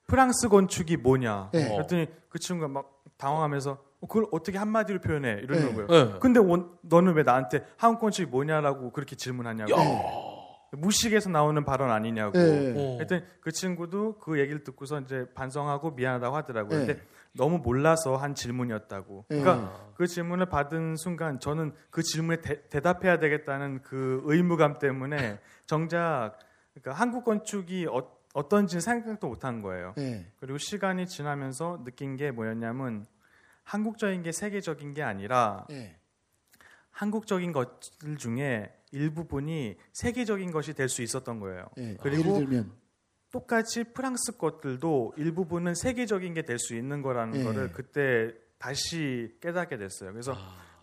프랑스 0.07 0.49
건축이 0.49 0.97
뭐냐? 0.99 1.51
네. 1.53 1.69
그랬더니 1.75 2.07
그 2.29 2.39
친구가 2.39 2.69
막 2.69 3.03
당황하면서 3.17 3.79
어, 4.01 4.07
그걸 4.07 4.27
어떻게 4.31 4.59
한마디로 4.59 5.01
표현해? 5.01 5.41
이러는 5.43 5.75
네. 5.77 5.87
거예요. 5.87 6.05
네. 6.13 6.19
근데 6.21 6.39
원- 6.41 6.71
너는 6.83 7.15
왜 7.15 7.25
나한테 7.25 7.65
한국 7.77 8.01
건축이 8.01 8.31
뭐냐라고 8.31 8.93
그렇게 8.93 9.17
질문하냐고. 9.17 9.73
무식에서 10.73 11.31
나오는 11.31 11.65
발언 11.65 11.91
아니냐고. 11.91 12.39
네. 12.39 12.75
어. 12.77 12.97
하여튼 12.97 13.25
그 13.41 13.53
친구도 13.53 14.19
그 14.19 14.39
얘기를 14.39 14.63
듣고서 14.65 15.01
이제 15.01 15.27
반성하고 15.35 15.93
미안하다고 15.93 16.37
하더라고요. 16.37 16.81
네. 16.81 16.87
근데 16.87 17.03
너무 17.33 17.59
몰라서 17.59 18.17
한 18.17 18.35
질문이었다고. 18.35 19.27
네. 19.29 19.41
그러니까 19.41 19.93
그 19.95 20.07
질문을 20.07 20.47
받은 20.47 20.97
순간 20.97 21.41
저는 21.41 21.73
그 21.91 22.03
질문에 22.03 22.41
대, 22.41 22.81
답해야 22.81 23.19
되겠다는 23.19 23.83
그 23.83 24.23
의무감 24.25 24.79
때문에 24.79 25.39
정작 25.67 26.39
그러니까 26.75 26.93
한국 26.93 27.25
건축이 27.25 27.87
어, 27.87 28.11
어떤지 28.35 28.81
생각도 28.81 29.29
못한 29.29 29.63
거예요. 29.63 29.95
네. 29.97 30.27
그리고 30.39 30.59
시간이 30.59 31.07
지나면서 31.07 31.83
느낀 31.85 32.17
게 32.17 32.31
뭐였냐면 32.31 33.07
한국적인 33.65 34.23
게 34.23 34.33
세계적인 34.33 34.95
게 34.95 35.03
아니라 35.03 35.67
네. 35.69 35.97
한국적인 36.99 37.53
것들 37.53 38.17
중에 38.19 38.73
일부분이 38.91 39.77
세계적인 39.93 40.51
것이 40.51 40.73
될 40.75 40.89
수 40.89 41.03
있었던 41.03 41.39
거예요. 41.39 41.69
네. 41.77 41.97
그리고 42.01 42.43
똑같이 43.31 43.85
프랑스 43.85 44.37
것들도 44.37 45.13
일부분은 45.17 45.75
세계적인 45.77 46.35
게 46.35 46.43
될 46.43 46.59
수 46.59 46.75
있는 46.75 47.01
거라는 47.03 47.39
네. 47.39 47.45
거를 47.45 47.71
그때 47.73 48.33
다시 48.59 49.33
깨닫게 49.41 49.77
됐어요. 49.77 50.11
그래서 50.11 50.35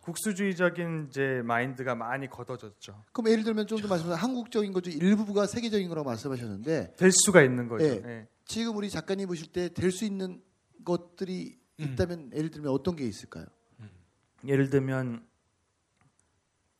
국수주의적인 0.03 1.07
이제 1.09 1.41
마인드가 1.43 1.95
많이 1.95 2.29
걷어졌죠. 2.29 3.03
그럼 3.11 3.31
예를 3.31 3.43
들면 3.43 3.67
좀 3.67 3.81
더 3.81 3.89
말씀하신 3.89 4.21
한국적인 4.21 4.71
것 4.71 4.83
중 4.83 4.93
일부가 4.93 5.47
세계적인 5.47 5.89
거라고 5.89 6.07
말씀하셨는데 6.07 6.93
될 6.95 7.11
수가 7.11 7.41
있는 7.41 7.67
거죠. 7.67 7.83
네. 7.85 7.99
네. 8.01 8.27
지금 8.45 8.77
우리 8.77 8.89
작가님 8.89 9.27
보실 9.27 9.51
때 9.51 9.67
될 9.67 9.91
수 9.91 10.05
있는 10.05 10.41
것들이 10.85 11.59
음. 11.81 11.83
있다면 11.83 12.31
예를 12.33 12.51
들면 12.51 12.71
어떤 12.71 12.95
게 12.95 13.05
있을까요? 13.05 13.45
예를 14.47 14.69
들면 14.69 15.25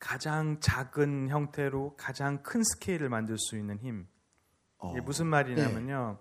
가장 0.06 0.60
작은 0.60 1.30
형태로 1.30 1.96
가장 1.96 2.40
큰 2.44 2.62
스케일을 2.62 3.08
만들 3.08 3.36
수 3.38 3.58
있는 3.58 3.76
힘. 3.80 4.06
어. 4.78 4.92
이게 4.92 5.00
무슨 5.00 5.26
말이냐면요. 5.26 6.16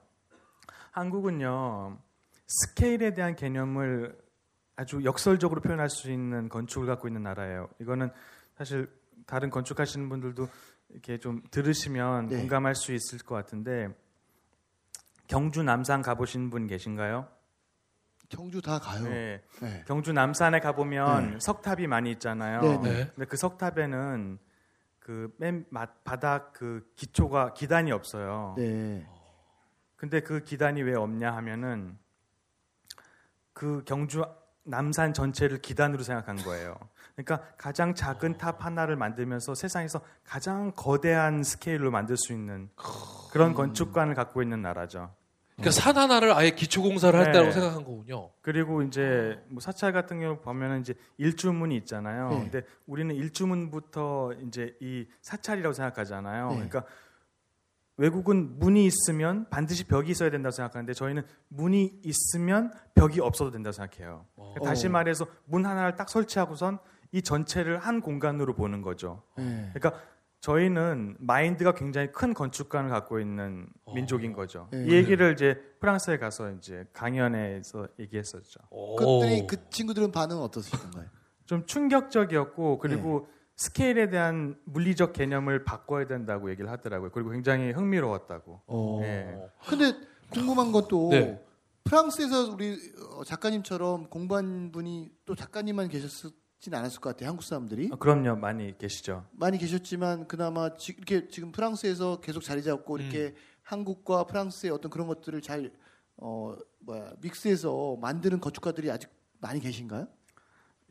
한국은요. 0.89 1.99
스케일에 2.47 3.13
대한 3.13 3.35
개념을 3.35 4.17
아주 4.75 5.03
역설적으로 5.03 5.61
표현할 5.61 5.91
수 5.91 6.11
있는 6.11 6.49
건축을 6.49 6.87
갖고 6.87 7.07
있는 7.07 7.21
나라예요. 7.21 7.69
이거는 7.79 8.09
사실 8.57 8.89
다른 9.27 9.51
건축하시는 9.51 10.09
분들도 10.09 10.47
이렇게 10.89 11.19
좀 11.19 11.43
들으시면 11.51 12.29
네. 12.29 12.39
공감할 12.39 12.73
수 12.73 12.91
있을 12.91 13.19
것 13.19 13.35
같은데 13.35 13.89
경주 15.27 15.61
남산 15.61 16.01
가보신 16.01 16.49
분 16.49 16.65
계신가요? 16.65 17.27
경주 18.29 18.61
다 18.61 18.79
가요. 18.79 19.03
네. 19.03 19.41
네. 19.61 19.83
경주 19.87 20.13
남산에 20.13 20.59
가보면 20.59 21.39
석탑이 21.39 21.87
많이 21.87 22.11
있잖아요. 22.11 22.61
네, 22.61 22.77
네. 22.77 23.11
근데 23.13 23.25
그 23.25 23.37
석탑에는 23.37 24.39
그 24.99 25.31
맨 25.37 25.65
바닥 26.03 26.51
그 26.53 26.91
기초가 26.95 27.53
기단이 27.53 27.91
없어요. 27.91 28.55
네. 28.57 29.07
근데 29.95 30.19
그 30.19 30.43
기단이 30.43 30.81
왜 30.81 30.95
없냐 30.95 31.31
하면은 31.35 31.97
그 33.53 33.83
경주 33.85 34.23
남산 34.63 35.13
전체를 35.13 35.61
기단으로 35.61 36.01
생각한 36.01 36.37
거예요. 36.37 36.75
그러니까 37.15 37.47
가장 37.55 37.93
작은 37.93 38.37
탑 38.39 38.65
하나를 38.65 38.95
만들면서 38.95 39.53
세상에서 39.53 40.01
가장 40.23 40.71
거대한 40.75 41.43
스케일로 41.43 41.91
만들 41.91 42.17
수 42.17 42.33
있는 42.33 42.69
그런 43.31 43.53
건축관을 43.53 44.15
갖고 44.15 44.41
있는 44.41 44.63
나라죠. 44.63 45.13
그러니까 45.55 45.71
산 45.71 45.97
하나를 45.97 46.33
아예 46.33 46.51
기초 46.51 46.81
공사를 46.81 47.17
했다고 47.17 47.45
네. 47.45 47.51
생각한 47.51 47.85
거군요. 47.85 48.29
그리고 48.41 48.81
이제 48.81 49.41
뭐 49.47 49.61
사찰 49.61 49.93
같은 49.93 50.19
경우 50.19 50.37
보면은 50.39 50.81
이제 50.81 50.93
일주문이 51.17 51.75
있잖아요. 51.77 52.29
네. 52.29 52.39
근데 52.39 52.61
우리는 52.85 53.15
일주문부터 53.15 54.33
이제 54.45 54.75
이 54.81 55.07
사찰이라고 55.21 55.73
생각하잖아요. 55.73 56.49
네. 56.49 56.55
그러니까 56.55 56.83
외국은 57.97 58.59
문이 58.59 58.85
있으면 58.85 59.47
반드시 59.49 59.85
벽이 59.85 60.11
있어야 60.11 60.29
된다고 60.29 60.51
생각하는데 60.51 60.93
저희는 60.93 61.23
문이 61.47 62.01
있으면 62.03 62.73
벽이 62.93 63.21
없어도 63.21 63.51
된다고 63.51 63.71
생각해요. 63.71 64.25
그러니까 64.35 64.65
다시 64.65 64.87
어. 64.87 64.89
말해서 64.89 65.25
문 65.45 65.65
하나를 65.65 65.95
딱 65.95 66.09
설치하고선 66.09 66.79
이 67.13 67.21
전체를 67.21 67.77
한 67.79 68.01
공간으로 68.01 68.53
보는 68.55 68.81
거죠. 68.81 69.23
네. 69.37 69.71
그러니까 69.73 70.01
저희는 70.45 71.15
마인드가 71.17 71.73
굉장히 71.73 72.11
큰 72.11 72.35
건축관을 72.35 72.91
갖고 72.91 73.19
있는 73.19 73.67
민족인 73.95 74.31
거죠. 74.31 74.67
네. 74.71 74.85
이 74.85 74.91
얘기를 74.91 75.33
이제 75.33 75.55
프랑스에 75.79 76.19
가서 76.19 76.51
이제 76.51 76.85
강연에서 76.93 77.87
얘기했었죠. 77.99 78.59
그랬더니 78.95 79.47
그 79.47 79.67
친구들은 79.71 80.11
반응은 80.11 80.43
어떠셨던가요? 80.43 81.07
좀 81.47 81.65
충격적이었고 81.65 82.77
그리고 82.77 83.27
스케일에 83.55 84.11
대한 84.11 84.55
물리적 84.65 85.13
개념을 85.13 85.63
바꿔야 85.63 86.05
된다고 86.05 86.51
얘기를 86.51 86.69
하더라고요. 86.69 87.09
그리고 87.09 87.31
굉장히 87.31 87.71
흥미로웠다고. 87.71 88.61
어. 88.67 88.99
예. 89.01 89.35
근데 89.67 89.97
궁금한 90.29 90.71
것도 90.71 91.09
네. 91.09 91.43
프랑스에서 91.85 92.51
우리 92.51 92.77
어, 93.15 93.23
작가님처럼 93.23 94.09
공부한 94.11 94.71
분이 94.71 95.09
또 95.25 95.33
작가님만 95.33 95.87
계셨 95.89 96.31
진 96.65 96.73
않았을 96.73 96.99
것 96.99 97.11
같아요. 97.11 97.29
한국 97.29 97.43
사람들이 97.43 97.91
어, 97.91 97.95
그럼요, 97.95 98.37
많이 98.37 98.75
계시죠. 98.75 99.23
많이 99.33 99.59
계셨지만 99.59 100.27
그나마 100.27 100.75
지, 100.75 100.95
이렇게 100.97 101.27
지금 101.27 101.51
프랑스에서 101.51 102.21
계속 102.21 102.41
자리 102.41 102.63
잡고 102.63 102.97
이렇게 102.97 103.35
한국과 103.61 104.23
프랑스의 104.23 104.71
어떤 104.71 104.89
그런 104.89 105.05
것들을 105.05 105.39
잘 105.41 105.71
어, 106.17 106.55
뭐야 106.79 107.13
믹스해서 107.21 107.97
만드는 108.01 108.39
건축가들이 108.39 108.89
아직 108.89 109.11
많이 109.39 109.59
계신가요? 109.59 110.07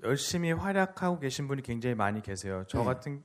열심히 0.04 0.52
활약하고 0.52 1.18
계신 1.18 1.48
분이 1.48 1.62
굉장히 1.62 1.96
많이 1.96 2.22
계세요. 2.22 2.64
저 2.68 2.78
네. 2.78 2.84
같은 2.84 3.24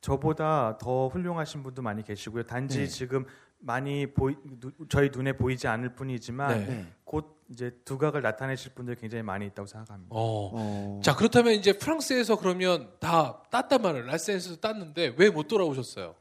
저보다 0.00 0.78
더 0.78 1.08
훌륭하신 1.08 1.62
분도 1.62 1.82
많이 1.82 2.02
계시고요. 2.02 2.44
단지 2.44 2.78
네. 2.78 2.86
지금 2.86 3.26
많이 3.60 4.06
보이, 4.06 4.36
누- 4.60 4.72
저희 4.88 5.10
눈에 5.12 5.32
보이지 5.32 5.66
않을 5.68 5.94
뿐이지만 5.94 6.64
네. 6.66 6.86
곧 7.04 7.38
이제 7.50 7.70
두각을 7.84 8.22
나타내실 8.22 8.72
분들이 8.74 8.96
굉장히 8.96 9.22
많이 9.22 9.46
있다고 9.46 9.66
생각합니다. 9.66 10.10
어. 10.14 10.50
어. 10.54 11.00
자 11.02 11.14
그렇다면 11.16 11.54
이제 11.54 11.72
프랑스에서 11.72 12.36
그러면 12.36 12.90
다 13.00 13.42
땄단 13.50 13.82
말을 13.82 14.06
라센스에서 14.06 14.60
땄는데 14.60 15.14
왜 15.16 15.30
못 15.30 15.48
돌아오셨어요? 15.48 16.14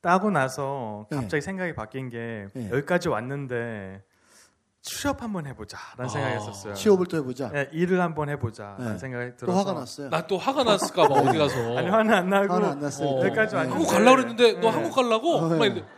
따고 0.00 0.30
나서 0.30 1.06
네. 1.10 1.16
갑자기 1.16 1.40
생각이 1.42 1.74
바뀐 1.74 2.08
게 2.08 2.46
네. 2.54 2.70
여기까지 2.70 3.08
왔는데 3.08 4.02
취업 4.80 5.20
한번 5.22 5.44
해보자라는 5.46 6.04
아, 6.04 6.08
생각했었어요. 6.08 6.74
취업을 6.74 7.06
또 7.06 7.16
해보자. 7.18 7.50
네, 7.50 7.68
일을 7.72 8.00
한번 8.00 8.28
해보자라는 8.30 8.92
네. 8.92 8.98
생각이 8.98 9.30
또 9.32 9.36
들어서 9.46 9.58
화가 9.58 9.72
났어요. 9.72 10.08
난또 10.08 10.38
화가 10.38 10.62
났을까 10.64 11.08
봐 11.08 11.14
어디 11.16 11.36
가서. 11.36 11.76
아니 11.76 11.88
화는 11.88 12.14
안 12.14 12.30
나고 12.30 12.54
화는 12.54 12.68
안 12.70 12.78
났어요. 12.80 13.08
어. 13.08 13.24
여기까지 13.26 13.56
왔는데 13.56 13.74
한국 13.76 13.90
갈라 13.92 14.10
그랬는데 14.12 14.52
너 14.54 14.60
네. 14.60 14.68
한국 14.70 14.94
갈라고? 14.94 15.34
어, 15.36 15.48
네. 15.48 15.58
막 15.58 15.64
이랬는데 15.66 15.88
어, 15.90 15.97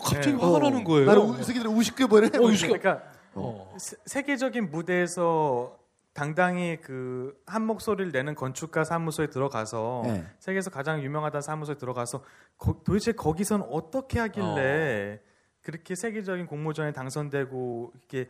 갑자기 0.00 0.32
네. 0.32 0.42
화가 0.42 0.58
나는 0.58 0.84
거예요. 0.84 1.06
나를 1.06 1.22
우- 1.22 1.42
새끼들 1.42 1.68
우습게 1.68 2.06
보내. 2.06 2.26
어, 2.26 2.30
우습게- 2.30 2.78
그러니까 2.80 3.02
어. 3.34 3.74
세- 3.78 3.96
세계적인 4.06 4.70
무대에서 4.70 5.78
당당히 6.14 6.76
그 6.80 7.34
한 7.46 7.66
목소리를 7.66 8.12
내는 8.12 8.34
건축가 8.34 8.84
사무소에 8.84 9.28
들어가서 9.28 10.02
네. 10.04 10.26
세계에서 10.38 10.70
가장 10.70 11.02
유명하다는 11.02 11.40
사무소에 11.42 11.76
들어가서 11.76 12.22
거- 12.58 12.80
도대체 12.84 13.12
거기선 13.12 13.62
어떻게 13.70 14.18
하길래 14.20 15.20
그렇게 15.62 15.94
세계적인 15.94 16.46
공모전에 16.46 16.92
당선되고 16.92 17.92
이렇게 17.94 18.28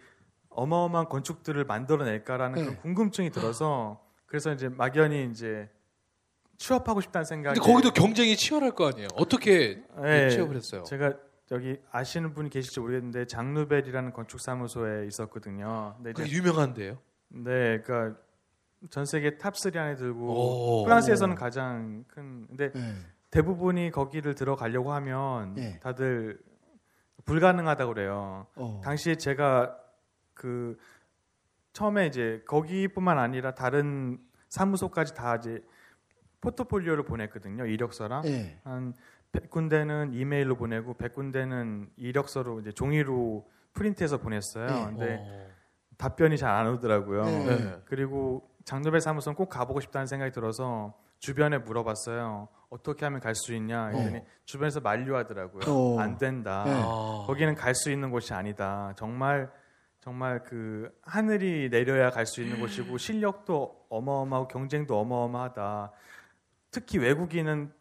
어마어마한 0.50 1.09
건축들을 1.09 1.64
만들어낼까라는 1.64 2.54
네. 2.57 2.62
그런 2.62 2.76
궁금증이 2.81 3.31
들어서 3.31 4.00
그래서 4.26 4.52
이제 4.52 4.69
막연히 4.69 5.28
이제 5.31 5.69
취업하고 6.59 7.00
싶다는 7.00 7.25
생각이 7.25 7.59
근데 7.59 7.73
거기도 7.73 7.90
경쟁이 7.92 8.37
치열할 8.37 8.73
거 8.73 8.87
아니에요. 8.88 9.09
어떻게 9.16 9.83
네, 10.00 10.31
취업을 10.31 10.57
했어요? 10.57 10.85
제가 10.85 11.14
여기 11.52 11.78
아시는 11.90 12.32
분이 12.32 12.49
계실지 12.49 12.80
모르겠는데 12.80 13.26
장 13.26 13.48
누벨이라는 13.48 14.12
건축 14.12 14.40
사무소에 14.40 15.07
있었거든요. 15.07 15.94
근데 15.96 16.11
이제 16.11 16.22
그게 16.22 16.35
유명한데요. 16.35 16.98
네, 17.29 17.79
그러니까 17.81 18.18
전 18.88 19.05
세계 19.05 19.37
top 19.37 19.66
3 19.66 19.76
안에 19.76 19.96
들고 19.96 20.81
오. 20.81 20.85
프랑스에서는 20.85 21.35
가장 21.37 22.05
큰 22.09 22.46
근데 22.48 22.72
네. 22.72 22.94
대부분이 23.31 23.90
거기를 23.90 24.35
들어가려고 24.35 24.92
하면 24.94 25.55
네. 25.55 25.79
다들 25.81 26.40
불가능하다고 27.26 27.94
그래요. 27.94 28.46
어. 28.57 28.81
당시에 28.83 29.16
제가 29.16 29.76
그 30.35 30.79
처음에 31.74 32.07
이제 32.07 32.42
거기뿐만 32.48 33.18
아니라 33.18 33.55
다른 33.55 34.18
사무소까지 34.48 35.14
다 35.14 35.37
이제 35.37 35.62
포트폴리오를 36.40 37.05
보냈거든요. 37.05 37.66
이력서랑 37.66 38.22
네. 38.22 38.59
한 38.64 38.94
100군데는 39.33 40.14
이메일로 40.14 40.57
보내고 40.57 40.95
100군데는 40.95 41.88
이력서로 41.97 42.61
이제 42.61 42.73
종이로 42.73 43.49
프린트해서 43.73 44.18
보냈어요. 44.18 44.66
네. 44.66 44.85
근데 44.87 45.18
어. 45.21 45.47
답변이 45.97 46.37
잘 46.37 46.51
안 46.51 46.68
오더라고요. 46.68 47.25
네. 47.25 47.57
네. 47.57 47.77
그리고 47.87 48.49
장노벨 48.64 49.01
사무소는 49.01 49.35
꼭 49.37 49.49
가보고 49.49 49.81
싶다는 49.81 50.07
생각이 50.07 50.33
들어서 50.33 50.95
주변에 51.18 51.59
물어봤어요. 51.59 52.49
어떻게 52.68 53.05
하면 53.07 53.21
갈 53.21 53.35
수 53.35 53.55
있냐? 53.55 53.87
했더니 53.87 54.18
어. 54.18 54.27
주변에서 54.45 54.81
만류하더라고요. 54.81 55.62
어. 55.73 55.99
안 56.01 56.18
된다. 56.18 56.64
네. 56.66 56.73
아. 56.75 57.25
거기는 57.27 57.55
갈 57.55 57.75
수 57.75 57.90
있는 57.90 58.11
곳이 58.11 58.35
아니다. 58.35 58.92
정말 58.97 59.51
정말 60.01 60.42
그 60.42 60.90
하늘이 61.03 61.68
내려야 61.71 62.11
갈 62.11 62.27
수 62.27 62.42
있는 62.42 62.61
곳이고 62.61 62.99
실력도 62.99 63.87
어마어마하고 63.88 64.49
경쟁도 64.49 64.99
어마어마하다. 64.99 65.92
특히 66.71 66.99
외국인은 66.99 67.73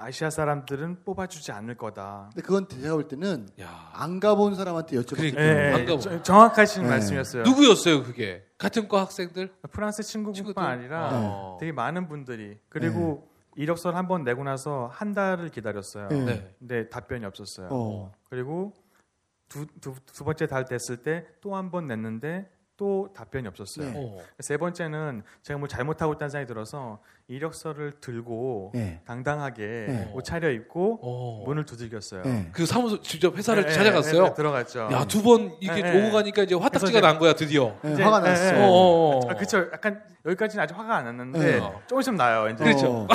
아시아 0.00 0.30
사람들은 0.30 1.02
뽑아주지 1.04 1.50
않을 1.50 1.74
거다. 1.76 2.30
근데 2.32 2.46
그건 2.46 2.68
제가 2.68 2.94
볼 2.94 3.08
때는 3.08 3.48
야. 3.60 3.90
안 3.92 4.20
가본 4.20 4.54
사람한테 4.54 4.96
여쭤봤기 4.96 5.16
그러니까. 5.16 5.40
때문에 5.40 5.68
예, 5.70 5.72
안 5.74 5.84
가보- 5.86 6.00
저- 6.00 6.22
정확하신 6.22 6.84
네. 6.84 6.88
말씀이었어요. 6.88 7.42
누구였어요 7.42 8.04
그게? 8.04 8.46
같은 8.58 8.86
과 8.86 9.00
학생들? 9.02 9.52
프랑스 9.72 10.04
친구뿐만 10.04 10.34
친구들? 10.34 10.62
아니라 10.62 11.10
어. 11.14 11.56
되게 11.58 11.72
많은 11.72 12.06
분들이 12.08 12.58
그리고 12.68 13.28
이력서를 13.56 13.98
한 13.98 14.06
번 14.06 14.22
내고 14.22 14.44
나서 14.44 14.88
한 14.92 15.14
달을 15.14 15.48
기다렸어요. 15.48 16.08
네. 16.10 16.24
네. 16.24 16.54
근데 16.60 16.88
답변이 16.90 17.24
없었어요. 17.26 17.68
어. 17.72 18.12
그리고 18.30 18.72
두, 19.48 19.66
두, 19.80 19.94
두 20.06 20.22
번째 20.24 20.46
달 20.46 20.64
됐을 20.64 20.98
때 20.98 21.26
또 21.40 21.56
한 21.56 21.72
번 21.72 21.88
냈는데 21.88 22.48
또 22.78 23.08
답변이 23.12 23.46
없었어요. 23.48 23.90
네. 23.90 23.92
어. 23.96 24.18
세 24.38 24.56
번째는 24.56 25.24
제가 25.42 25.58
뭐 25.58 25.66
잘못하고 25.66 26.12
있다는 26.14 26.30
생각이 26.30 26.46
들어서 26.46 27.00
이력서를 27.26 27.94
들고 28.00 28.70
네. 28.72 29.00
당당하게 29.04 29.62
네. 29.88 30.10
옷 30.14 30.22
차려입고 30.24 31.00
어. 31.02 31.42
문을 31.44 31.64
두들겼어요. 31.64 32.22
네. 32.22 32.48
그 32.52 32.64
사무소 32.66 33.02
직접 33.02 33.36
회사를 33.36 33.64
네, 33.66 33.72
찾아갔어요. 33.72 34.22
네, 34.22 34.28
네, 34.28 34.34
들어갔죠. 34.34 34.88
야 34.92 35.04
두 35.06 35.22
번 35.24 35.56
이렇게 35.60 35.82
네, 35.82 35.92
네. 35.92 36.00
오고 36.06 36.12
가니까 36.12 36.44
이제 36.44 36.54
화딱지가 36.54 37.00
난 37.00 37.18
거야 37.18 37.32
드디어. 37.34 37.74
네, 37.82 37.94
이제- 37.94 38.02
화가 38.04 38.20
네, 38.20 38.28
났어. 38.30 38.52
네. 38.52 38.58
어. 38.64 39.20
아, 39.28 39.34
그쵸. 39.34 39.58
약간 39.72 40.00
여기까지는 40.24 40.62
아직 40.62 40.78
화가 40.78 40.96
안 40.98 41.04
났는데 41.06 41.38
네. 41.58 41.72
조금씩 41.88 42.14
나요. 42.14 42.48
이제. 42.48 42.62
그렇죠. 42.62 42.86
어. 42.92 43.08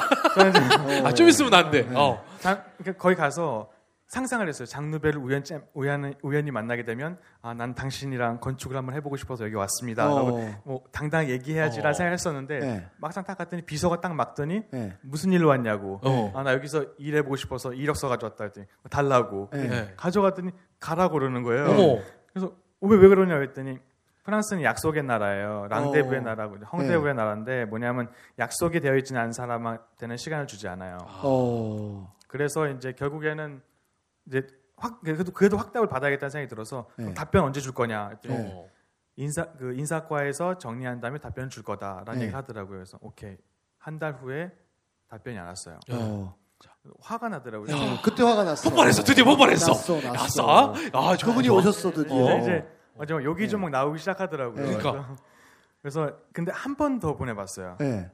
아 1.05 1.11
좀 1.13 1.29
있으면 1.29 1.53
안 1.53 1.71
돼. 1.71 1.87
네. 1.87 1.95
어. 1.95 2.21
장- 2.39 2.61
그러니까 2.77 3.01
거기 3.01 3.15
가서 3.15 3.69
상상을 4.13 4.47
했어요. 4.47 4.67
장누벨을 4.67 5.17
우연, 5.17 5.43
우연, 5.73 6.13
우연히 6.21 6.51
만나게 6.51 6.85
되면 6.85 7.17
아, 7.41 7.55
난 7.55 7.73
당신이랑 7.73 8.41
건축을 8.41 8.77
한번 8.77 8.93
해보고 8.93 9.17
싶어서 9.17 9.43
여기 9.43 9.55
왔습니다. 9.55 10.13
어. 10.13 10.15
라고 10.15 10.39
뭐 10.63 10.83
당당히 10.91 11.31
얘기해야지라 11.31 11.89
어. 11.89 11.93
생각했었는데 11.93 12.59
네. 12.59 12.87
막상 12.97 13.23
딱 13.23 13.39
갔더니 13.39 13.63
비서가 13.63 14.01
딱 14.01 14.13
막더니 14.13 14.65
네. 14.69 14.95
무슨 15.01 15.31
일로 15.31 15.47
왔냐고. 15.47 15.99
어. 16.03 16.31
아, 16.35 16.43
나 16.43 16.53
여기서 16.53 16.85
일해보고 16.99 17.37
싶어서 17.37 17.73
이력서 17.73 18.07
가져왔다 18.07 18.43
했더니 18.43 18.67
달라고. 18.91 19.49
네. 19.51 19.67
네. 19.67 19.93
가져갔더니 19.97 20.51
가라고 20.79 21.13
그러는 21.13 21.41
거예요. 21.41 21.65
어머. 21.65 21.99
그래서 22.31 22.55
왜, 22.81 22.95
왜 22.95 23.07
그러냐고 23.07 23.41
했더니 23.41 23.79
프랑스는 24.25 24.61
약속의 24.61 25.01
나라예요. 25.01 25.65
랑데부의 25.71 26.19
어. 26.19 26.23
나라고 26.23 26.57
헝데부의 26.71 27.15
나라인데 27.15 27.65
뭐냐면 27.65 28.11
약속이 28.37 28.79
되어 28.79 28.95
있지는 28.97 29.21
않은 29.21 29.31
사람한테는 29.31 30.17
시간을 30.17 30.45
주지 30.45 30.67
않아요. 30.67 30.99
어. 31.01 32.13
그래서 32.27 32.67
이제 32.67 32.93
결국에는 32.93 33.61
이제 34.27 34.47
확 34.77 35.01
그래도 35.01 35.31
그래도 35.31 35.57
확답을 35.57 35.87
받아야겠다는 35.87 36.29
생각이 36.29 36.49
들어서 36.49 36.87
네. 36.97 37.13
답변 37.13 37.43
언제 37.43 37.61
줄 37.61 37.73
거냐 37.73 38.09
했더니 38.09 38.35
네. 38.37 38.51
어. 38.53 38.67
인사 39.15 39.45
그 39.53 39.73
인사과에서 39.75 40.57
정리한 40.57 40.99
다음에 40.99 41.19
답변 41.19 41.49
줄 41.49 41.63
거다라는 41.63 42.13
네. 42.13 42.21
얘기를 42.21 42.35
하더라고요. 42.37 42.77
그래서 42.77 42.97
오케이 43.01 43.37
한 43.77 43.99
달 43.99 44.13
후에 44.13 44.51
답변이 45.09 45.37
안 45.37 45.47
왔어요. 45.47 45.79
어. 45.91 46.35
화가 47.01 47.29
나더라고요. 47.29 47.75
어. 47.75 48.01
그때 48.03 48.23
화가 48.23 48.43
났어. 48.43 48.69
폭발했어 48.69 49.03
드디어 49.03 49.23
폭발했어. 49.25 49.67
났어, 49.73 49.93
났어. 50.01 50.11
났어. 50.11 50.73
아. 50.93 51.15
그분이 51.17 51.47
좋아. 51.47 51.57
오셨어 51.59 51.91
드디어. 51.91 52.37
이제 52.37 52.41
이제 52.41 52.67
마지막 52.97 53.23
여기 53.23 53.47
조목 53.47 53.69
나오기 53.69 53.99
시작하더라고요. 53.99 54.65
네. 54.65 54.77
그러니까. 54.77 55.15
그래서, 55.83 56.11
근데 56.31 56.51
한 56.53 56.75
번 56.77 56.99
더 57.01 57.15
보내봤어요. 57.17 57.75
네. 57.79 58.09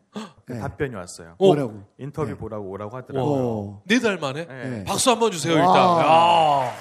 그 0.45 0.53
네. 0.53 0.60
답변이 0.60 0.95
왔어요. 0.95 1.36
어. 1.38 1.45
뭐라고? 1.45 1.84
인터뷰 1.99 2.32
네. 2.32 2.36
보라고 2.36 2.67
오라고 2.67 2.97
하더라고요. 2.97 3.43
어. 3.47 3.84
네달 3.86 4.17
만에 4.17 4.45
네. 4.47 4.69
네. 4.69 4.84
박수 4.86 5.12
한번 5.12 5.32
주세요 5.32 5.53
와. 5.53 5.67
일단. 5.67 5.86
야. 5.99 6.73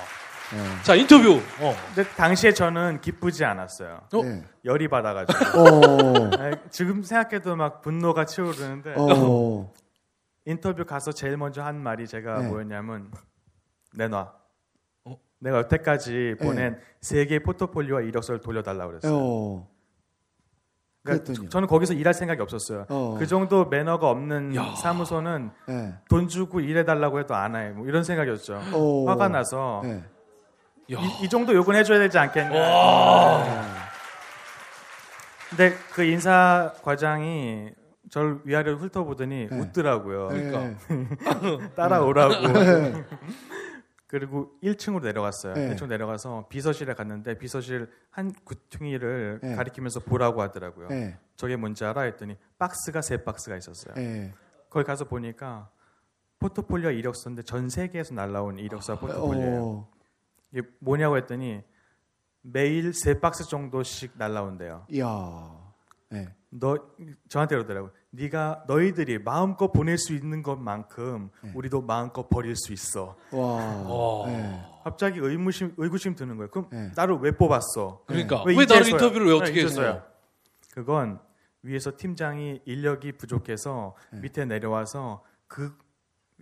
네. 0.51 0.83
자, 0.83 0.94
인터뷰. 0.94 1.35
어. 1.61 1.74
근데 1.94 2.09
당시에 2.16 2.55
저는 2.55 3.03
기쁘지 3.03 3.44
않았어요. 3.44 4.01
어? 4.14 4.22
네. 4.22 4.42
열이 4.64 4.88
받아가지고. 4.88 5.61
어. 5.61 6.31
아, 6.38 6.57
지금 6.70 7.03
생각해도 7.03 7.55
막 7.55 7.83
분노가 7.83 8.24
치오르는데 8.24 8.94
어. 8.96 9.70
인터뷰 10.46 10.87
가서 10.87 11.12
제일 11.12 11.37
먼저 11.37 11.62
한 11.62 11.77
말이 11.83 12.07
제가 12.09 12.40
네. 12.40 12.48
뭐였냐면 12.48 13.12
내놔. 13.94 14.33
어? 15.05 15.16
내가 15.40 15.59
여태까지 15.59 16.37
네. 16.40 16.46
보낸 16.46 16.81
세 17.03 17.27
개의 17.27 17.42
포트폴리오와 17.42 18.01
이력서를 18.01 18.40
돌려달라고 18.40 18.88
그랬어요. 18.92 19.66
어. 21.09 21.12
그러니까 21.12 21.25
그랬더니요. 21.25 21.51
저는 21.51 21.68
거기서 21.68 21.94
일할 21.94 22.14
생각이 22.14 22.40
없었어요. 22.42 22.87
어. 22.88 23.16
그 23.18 23.27
정도 23.27 23.64
매너가 23.64 24.09
없는 24.11 24.55
야. 24.57 24.75
사무소는 24.77 25.51
네. 25.66 25.94
돈 26.09 26.29
주고 26.29 26.61
일해달라고 26.61 27.18
해도 27.21 27.35
안 27.35 27.57
해. 27.57 27.71
뭐 27.71 27.87
이런 27.87 28.05
생각이었죠. 28.05 28.61
어. 28.73 29.05
화가 29.09 29.29
나서 29.29 29.81
네. 29.85 30.03
야. 30.92 30.99
이, 30.99 31.25
이 31.25 31.29
정도 31.29 31.55
욕은 31.55 31.75
해줘야 31.75 31.99
되지 31.99 32.18
않겠냐. 32.18 32.53
근데 35.51 35.75
그 35.92 36.03
인사 36.05 36.73
과장이 36.83 37.71
저를 38.11 38.38
위아래로 38.44 38.79
훑어보더니 38.79 39.49
네. 39.51 39.59
웃더라고요. 39.59 40.29
그러니까. 40.29 40.79
따라오라고. 41.77 42.35
네. 44.09 44.18
그리고 44.18 44.59
1층으로 44.62 45.03
내려갔어요. 45.03 45.55
네. 45.55 45.75
1층 45.75 45.87
내려가서 45.87 46.47
비서실에 46.49 46.94
갔는데 46.94 47.38
비서실 47.38 47.90
한 48.11 48.33
구퉁이를 48.44 49.40
네. 49.42 49.55
가리키면서 49.55 50.01
보라고 50.01 50.40
하더라고요. 50.42 50.88
네. 50.88 51.18
저게 51.37 51.57
뭔지 51.57 51.85
알아? 51.85 52.03
했더니 52.03 52.37
박스가 52.59 53.03
세 53.03 53.23
박스가 53.23 53.57
있었어요. 53.57 53.94
네. 53.94 54.33
거기 54.71 54.85
가서 54.85 55.05
보니까 55.05 55.71
포트폴리오 56.38 56.90
이력서인데 56.90 57.42
전 57.42 57.68
세계에서 57.68 58.14
날라온 58.14 58.59
이력서 58.59 58.99
포트폴리오예요. 58.99 59.62
어. 59.62 59.90
이게 60.53 60.62
뭐냐고 60.79 61.16
했더니 61.18 61.62
매일 62.40 62.94
세 62.94 63.21
박스 63.21 63.44
정도씩 63.44 64.12
날라온대요. 64.16 64.87
이야. 64.88 65.67
네. 66.11 66.29
너 66.51 66.79
저한테 67.29 67.57
그러더라고. 67.57 67.90
네가 68.11 68.64
너희들이 68.66 69.18
마음껏 69.18 69.71
보낼 69.71 69.99
수 69.99 70.14
있는 70.14 70.42
것만큼 70.42 71.31
네. 71.42 71.53
우리도 71.55 71.83
마음껏 71.83 72.29
버릴 72.29 72.57
수 72.57 72.73
있어. 72.73 73.16
와. 73.33 73.38
와. 73.83 74.27
네. 74.29 74.61
갑자기 74.85 75.18
의무심 75.21 75.75
의구심 75.77 76.14
드는 76.14 76.37
거예요. 76.38 76.51
그럼 76.51 76.68
네. 76.71 76.90
나를 76.97 77.16
왜 77.21 77.33
뽑았어? 77.33 78.03
그러니까 78.07 78.42
왜 78.44 78.55
왜 78.57 78.64
나를? 78.64 78.88
인터뷰를 78.88 79.27
왜 79.27 79.33
어떻게 79.35 79.61
네, 79.61 79.64
했어요? 79.64 80.03
그건 80.73 81.21
위에서 81.62 81.92
팀장이 81.97 82.62
인력이 82.64 83.12
부족해서 83.18 83.94
네. 84.12 84.21
밑에 84.21 84.44
내려와서 84.47 85.23
그 85.47 85.77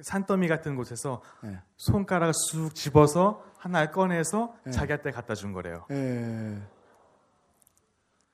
산더미 0.00 0.46
같은 0.46 0.76
곳에서 0.76 1.22
네. 1.42 1.59
손가락을 1.79 2.33
쑥 2.35 2.74
집어서 2.74 3.42
하나를 3.59 3.90
꺼내서 3.90 4.55
네. 4.64 4.70
자기한테 4.70 5.11
갖다 5.11 5.35
준 5.35 5.52
거래요. 5.52 5.87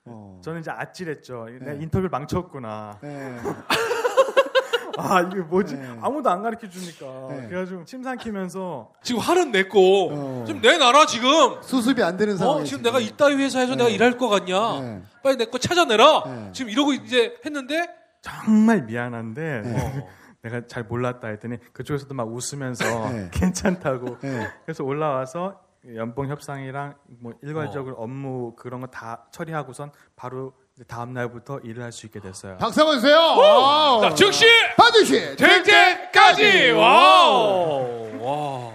네. 0.05 0.13
어. 0.15 0.41
저는 0.43 0.61
이제 0.61 0.71
아찔했죠. 0.71 1.47
내가 1.61 1.73
네. 1.73 1.79
인터뷰를 1.83 2.09
망쳤구나. 2.11 2.99
네. 3.03 3.37
아 4.99 5.23
이게 5.23 5.41
뭐지? 5.41 5.77
네. 5.77 5.99
아무도 6.03 6.29
안 6.29 6.43
가르쳐 6.43 6.69
주니까. 6.69 7.07
네. 7.31 7.47
그래가지고 7.49 7.85
침 7.85 8.03
삼키면서 8.03 8.93
지금 9.03 9.21
화는 9.23 9.51
냈고 9.53 10.11
어. 10.13 10.45
지금 10.47 10.61
내놔라 10.61 11.07
지금. 11.07 11.63
수습이 11.63 12.03
안 12.03 12.17
되는 12.17 12.37
상황이 12.37 12.61
어, 12.61 12.65
지금 12.65 12.83
내가 12.83 13.01
이따위 13.01 13.37
회사에서 13.37 13.75
내가 13.75 13.89
일할 13.89 14.19
거 14.19 14.29
같냐? 14.29 14.81
네. 14.81 15.03
빨리 15.23 15.37
내 15.37 15.47
거 15.47 15.59
찾아내라. 15.59 16.25
네. 16.27 16.51
지금 16.53 16.71
이러고 16.71 16.93
이제 16.93 17.35
했는데 17.45 17.89
정말 18.21 18.83
미안한데 18.83 19.63
네. 19.65 20.03
어. 20.03 20.09
내가 20.43 20.67
잘 20.67 20.83
몰랐다 20.83 21.29
했더니 21.29 21.57
그쪽에서도 21.73 22.13
막 22.15 22.29
웃으면서 22.29 22.85
네. 23.11 23.29
괜찮다고. 23.33 24.19
네. 24.21 24.51
그래서 24.67 24.85
올라와서 24.85 25.61
연봉 25.97 26.29
협상이랑 26.29 26.95
뭐 27.21 27.33
일괄적으로 27.43 27.97
업무 27.97 28.55
그런 28.55 28.81
거 28.81 28.87
다 28.87 29.25
처리하고선 29.33 29.91
바로 30.15 30.53
다음 30.87 31.13
날부터 31.13 31.59
일을 31.61 31.83
할 31.83 31.93
수 31.93 32.07
있게 32.07 32.21
됐어요. 32.21 32.57
박수 32.59 32.81
한번 32.81 32.97
주세요. 33.01 33.17
Wow. 33.17 34.01
자, 34.01 34.15
즉시 34.15 34.45
반드시 34.77 35.37
될 35.37 35.63
때까지. 35.65 36.71
Wow. 36.71 38.19
와. 38.21 38.73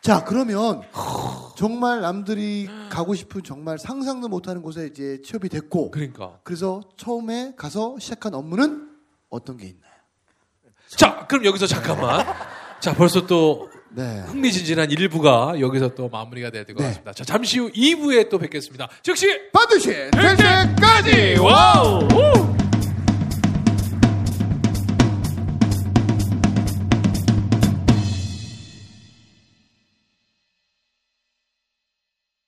자 0.00 0.24
그러면 0.24 0.82
정말 1.56 2.00
남들이 2.00 2.68
가고 2.90 3.14
싶은 3.14 3.44
정말 3.44 3.78
상상도 3.78 4.26
못하는 4.28 4.60
곳에 4.60 4.86
이제 4.86 5.20
취업이 5.24 5.48
됐고 5.48 5.92
그러니까. 5.92 6.40
그래서 6.42 6.80
처음에 6.96 7.54
가서 7.56 7.96
시작한 8.00 8.34
업무는 8.34 8.90
어떤 9.30 9.56
게 9.56 9.66
있나요? 9.66 9.92
자, 10.88 11.26
그럼 11.28 11.44
여기서 11.44 11.66
잠깐만. 11.68 12.26
자, 12.80 12.92
벌써 12.94 13.24
또 13.26 13.70
네. 13.94 14.22
흥미진진한 14.26 14.88
1부가 14.88 15.60
여기서 15.60 15.94
또 15.94 16.08
마무리가 16.08 16.50
돼야 16.50 16.64
될것 16.64 16.82
네. 16.82 16.88
같습니다. 16.88 17.12
자, 17.12 17.24
잠시 17.24 17.58
후 17.58 17.70
2부에 17.70 18.28
또 18.28 18.38
뵙겠습니다. 18.38 18.88
즉시 19.02 19.26
반드시 19.52 19.88
될 19.88 20.10
때까지. 20.10 21.36
Wow! 21.40 22.08
우! 22.12 22.51